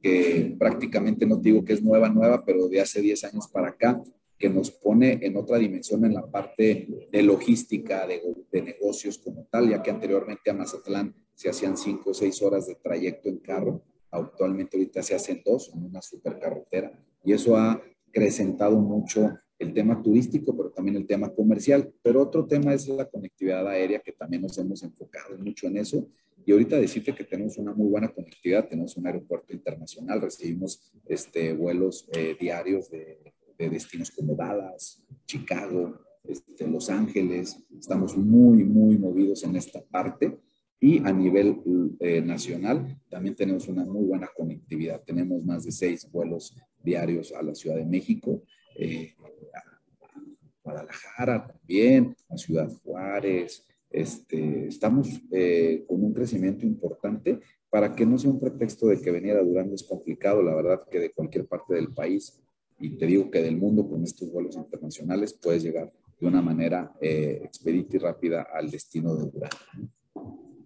que 0.01 0.55
prácticamente 0.59 1.25
no 1.25 1.37
digo 1.37 1.63
que 1.63 1.73
es 1.73 1.81
nueva, 1.81 2.09
nueva, 2.09 2.43
pero 2.45 2.67
de 2.67 2.81
hace 2.81 3.01
10 3.01 3.23
años 3.25 3.47
para 3.47 3.69
acá 3.69 4.01
que 4.37 4.49
nos 4.49 4.71
pone 4.71 5.19
en 5.21 5.35
otra 5.35 5.57
dimensión 5.57 6.05
en 6.05 6.13
la 6.13 6.25
parte 6.29 7.07
de 7.11 7.23
logística, 7.23 8.05
de, 8.05 8.21
de, 8.51 8.61
negocios 8.61 9.17
como 9.17 9.47
tal, 9.49 9.69
ya 9.69 9.81
que 9.81 9.89
anteriormente 9.89 10.49
a 10.49 10.53
Mazatlán 10.53 11.15
se 11.33 11.49
hacían 11.49 11.77
cinco 11.77 12.11
o 12.11 12.13
seis 12.13 12.41
horas 12.41 12.67
de 12.67 12.75
trayecto 12.75 13.29
en 13.29 13.37
carro, 13.37 13.83
actualmente 14.11 14.77
ahorita 14.77 15.01
se 15.01 15.15
hacen 15.15 15.41
dos 15.43 15.71
en 15.73 15.83
una 15.83 16.01
supercarretera, 16.01 16.91
y 17.23 17.33
eso 17.33 17.57
ha 17.57 17.81
acrecentado 18.09 18.77
mucho 18.77 19.37
el 19.59 19.73
tema 19.73 20.01
turístico, 20.01 20.55
pero 20.55 20.69
también 20.69 20.97
el 20.97 21.07
tema 21.07 21.33
comercial. 21.33 21.91
Pero 22.01 22.21
otro 22.21 22.45
tema 22.45 22.73
es 22.73 22.87
la 22.87 23.05
conectividad 23.05 23.67
aérea, 23.67 23.99
que 23.99 24.11
también 24.11 24.43
nos 24.43 24.57
hemos 24.57 24.83
enfocado 24.83 25.37
mucho 25.37 25.67
en 25.67 25.77
eso. 25.77 26.07
Y 26.45 26.51
ahorita 26.51 26.79
decirte 26.79 27.13
que 27.13 27.23
tenemos 27.23 27.57
una 27.57 27.73
muy 27.73 27.89
buena 27.89 28.07
conectividad, 28.09 28.67
tenemos 28.67 28.95
un 28.95 29.07
aeropuerto 29.07 29.53
internacional, 29.53 30.21
recibimos 30.21 30.93
este, 31.05 31.53
vuelos 31.53 32.07
eh, 32.13 32.37
diarios 32.39 32.89
de 32.89 33.33
de 33.57 33.69
destinos 33.69 34.11
como 34.11 34.35
Dallas, 34.35 35.03
Chicago, 35.25 35.99
este, 36.23 36.67
Los 36.67 36.89
Ángeles. 36.89 37.57
Estamos 37.79 38.15
muy, 38.17 38.63
muy 38.63 38.97
movidos 38.97 39.43
en 39.43 39.55
esta 39.55 39.81
parte 39.81 40.37
Y 40.79 40.99
a 40.99 41.11
nivel 41.11 41.57
eh, 41.99 42.21
nacional 42.21 42.99
también 43.09 43.35
tenemos 43.35 43.67
una 43.67 43.83
muy 43.83 44.05
buena 44.05 44.29
conectividad. 44.35 45.01
Tenemos 45.03 45.43
más 45.43 45.63
de 45.63 45.71
seis 45.71 46.07
vuelos 46.11 46.55
diarios 46.83 47.33
a 47.33 47.41
la 47.41 47.55
Ciudad 47.55 47.77
de 47.77 47.85
México, 47.85 48.43
eh, 48.77 49.15
a 49.55 50.21
Guadalajara 50.63 51.47
también, 51.47 52.15
a 52.29 52.37
Ciudad 52.37 52.69
Juárez. 52.83 53.65
Este, 53.89 54.67
estamos 54.67 55.09
eh, 55.31 55.83
con 55.87 56.03
un 56.03 56.13
crecimiento 56.13 56.65
importante 56.65 57.39
para 57.69 57.95
que 57.95 58.05
no 58.05 58.17
sea 58.17 58.29
un 58.29 58.39
pretexto 58.39 58.87
de 58.87 59.01
que 59.01 59.11
venir 59.11 59.33
a 59.33 59.43
Durango 59.43 59.73
es 59.73 59.83
complicado. 59.83 60.43
La 60.43 60.53
verdad 60.53 60.83
que 60.89 60.99
de 60.99 61.11
cualquier 61.11 61.47
parte 61.47 61.73
del 61.73 61.93
país, 61.93 62.39
y 62.79 62.97
te 62.97 63.05
digo 63.05 63.31
que 63.31 63.41
del 63.41 63.57
mundo 63.57 63.87
con 63.87 64.03
estos 64.03 64.31
vuelos 64.31 64.55
internacionales, 64.55 65.33
puedes 65.33 65.63
llegar 65.63 65.91
de 66.19 66.27
una 66.27 66.41
manera 66.41 66.93
expedita 67.01 67.97
y 67.97 67.99
rápida 67.99 68.47
al 68.53 68.69
destino 68.69 69.15
de 69.15 69.29
Durango. 69.31 69.91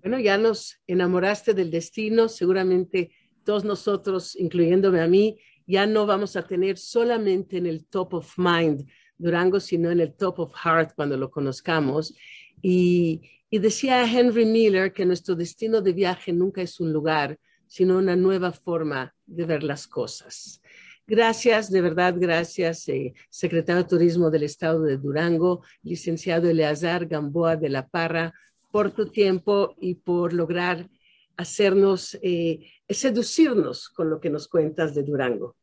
Bueno, 0.01 0.19
ya 0.19 0.37
nos 0.37 0.79
enamoraste 0.87 1.53
del 1.53 1.69
destino, 1.69 2.27
seguramente 2.27 3.11
todos 3.43 3.63
nosotros, 3.63 4.35
incluyéndome 4.35 4.99
a 5.01 5.07
mí, 5.07 5.37
ya 5.67 5.85
no 5.85 6.05
vamos 6.05 6.35
a 6.35 6.45
tener 6.45 6.77
solamente 6.77 7.57
en 7.57 7.65
el 7.65 7.85
top 7.85 8.15
of 8.15 8.37
mind 8.37 8.87
Durango, 9.17 9.59
sino 9.59 9.91
en 9.91 9.99
el 9.99 10.13
top 10.13 10.39
of 10.39 10.53
heart 10.55 10.93
cuando 10.95 11.17
lo 11.17 11.29
conozcamos. 11.29 12.15
Y, 12.61 13.21
y 13.49 13.59
decía 13.59 14.03
Henry 14.03 14.45
Miller 14.45 14.91
que 14.91 15.05
nuestro 15.05 15.35
destino 15.35 15.81
de 15.81 15.93
viaje 15.93 16.33
nunca 16.33 16.61
es 16.61 16.79
un 16.79 16.91
lugar, 16.91 17.37
sino 17.67 17.97
una 17.97 18.15
nueva 18.15 18.51
forma 18.51 19.13
de 19.25 19.45
ver 19.45 19.63
las 19.63 19.87
cosas. 19.87 20.61
Gracias, 21.11 21.69
de 21.69 21.81
verdad, 21.81 22.15
gracias, 22.17 22.87
eh, 22.87 23.13
secretario 23.29 23.83
de 23.83 23.89
Turismo 23.89 24.31
del 24.31 24.43
Estado 24.43 24.81
de 24.83 24.95
Durango, 24.95 25.61
licenciado 25.83 26.49
Eleazar 26.49 27.05
Gamboa 27.05 27.57
de 27.57 27.67
la 27.67 27.85
Parra, 27.85 28.33
por 28.71 28.91
tu 28.91 29.07
tiempo 29.07 29.75
y 29.81 29.95
por 29.95 30.31
lograr 30.31 30.89
hacernos, 31.35 32.17
eh, 32.21 32.61
seducirnos 32.87 33.89
con 33.89 34.09
lo 34.09 34.21
que 34.21 34.29
nos 34.29 34.47
cuentas 34.47 34.95
de 34.95 35.03
Durango. 35.03 35.57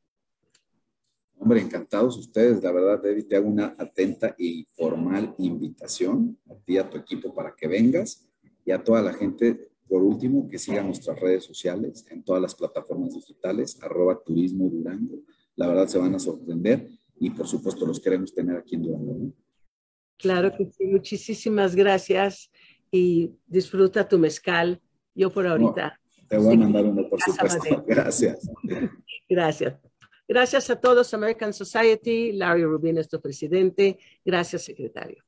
Hombre, 1.38 1.62
encantados 1.62 2.18
ustedes. 2.18 2.62
La 2.62 2.70
verdad, 2.70 3.00
David, 3.02 3.24
te 3.26 3.36
hago 3.36 3.48
una 3.48 3.74
atenta 3.78 4.34
y 4.36 4.66
formal 4.74 5.34
invitación 5.38 6.36
a 6.50 6.56
ti 6.56 6.76
a 6.76 6.90
tu 6.90 6.98
equipo 6.98 7.34
para 7.34 7.54
que 7.56 7.68
vengas 7.68 8.28
y 8.66 8.70
a 8.70 8.84
toda 8.84 9.00
la 9.00 9.14
gente, 9.14 9.70
por 9.88 10.02
último, 10.02 10.46
que 10.46 10.58
sigan 10.58 10.84
nuestras 10.84 11.18
redes 11.18 11.44
sociales 11.44 12.04
en 12.10 12.22
todas 12.22 12.42
las 12.42 12.54
plataformas 12.54 13.14
digitales, 13.14 13.78
arroba 13.82 14.22
turismo 14.22 14.68
Durango. 14.68 15.22
La 15.58 15.66
verdad, 15.66 15.88
se 15.88 15.98
van 15.98 16.14
a 16.14 16.20
sorprender 16.20 16.88
y, 17.18 17.30
por 17.30 17.48
supuesto, 17.48 17.84
los 17.84 17.98
queremos 17.98 18.32
tener 18.32 18.56
aquí 18.56 18.76
en 18.76 18.82
Durango. 18.84 19.32
Claro 20.16 20.52
que 20.56 20.70
sí. 20.70 20.84
Muchísimas 20.84 21.74
gracias 21.74 22.48
y 22.92 23.32
disfruta 23.44 24.08
tu 24.08 24.18
mezcal. 24.18 24.80
Yo 25.16 25.30
por 25.30 25.48
ahorita. 25.48 25.98
te 26.28 26.38
voy 26.38 26.54
a 26.54 26.58
mandar 26.58 26.84
uno, 26.84 27.08
por 27.10 27.20
supuesto. 27.20 27.84
Gracias. 27.88 28.48
Gracias. 29.28 29.74
Gracias 30.28 30.70
a 30.70 30.80
todos, 30.80 31.12
American 31.12 31.52
Society. 31.52 32.30
Larry 32.32 32.62
Rubin 32.62 32.98
es 32.98 33.08
tu 33.08 33.20
presidente. 33.20 33.98
Gracias, 34.24 34.62
secretario. 34.62 35.24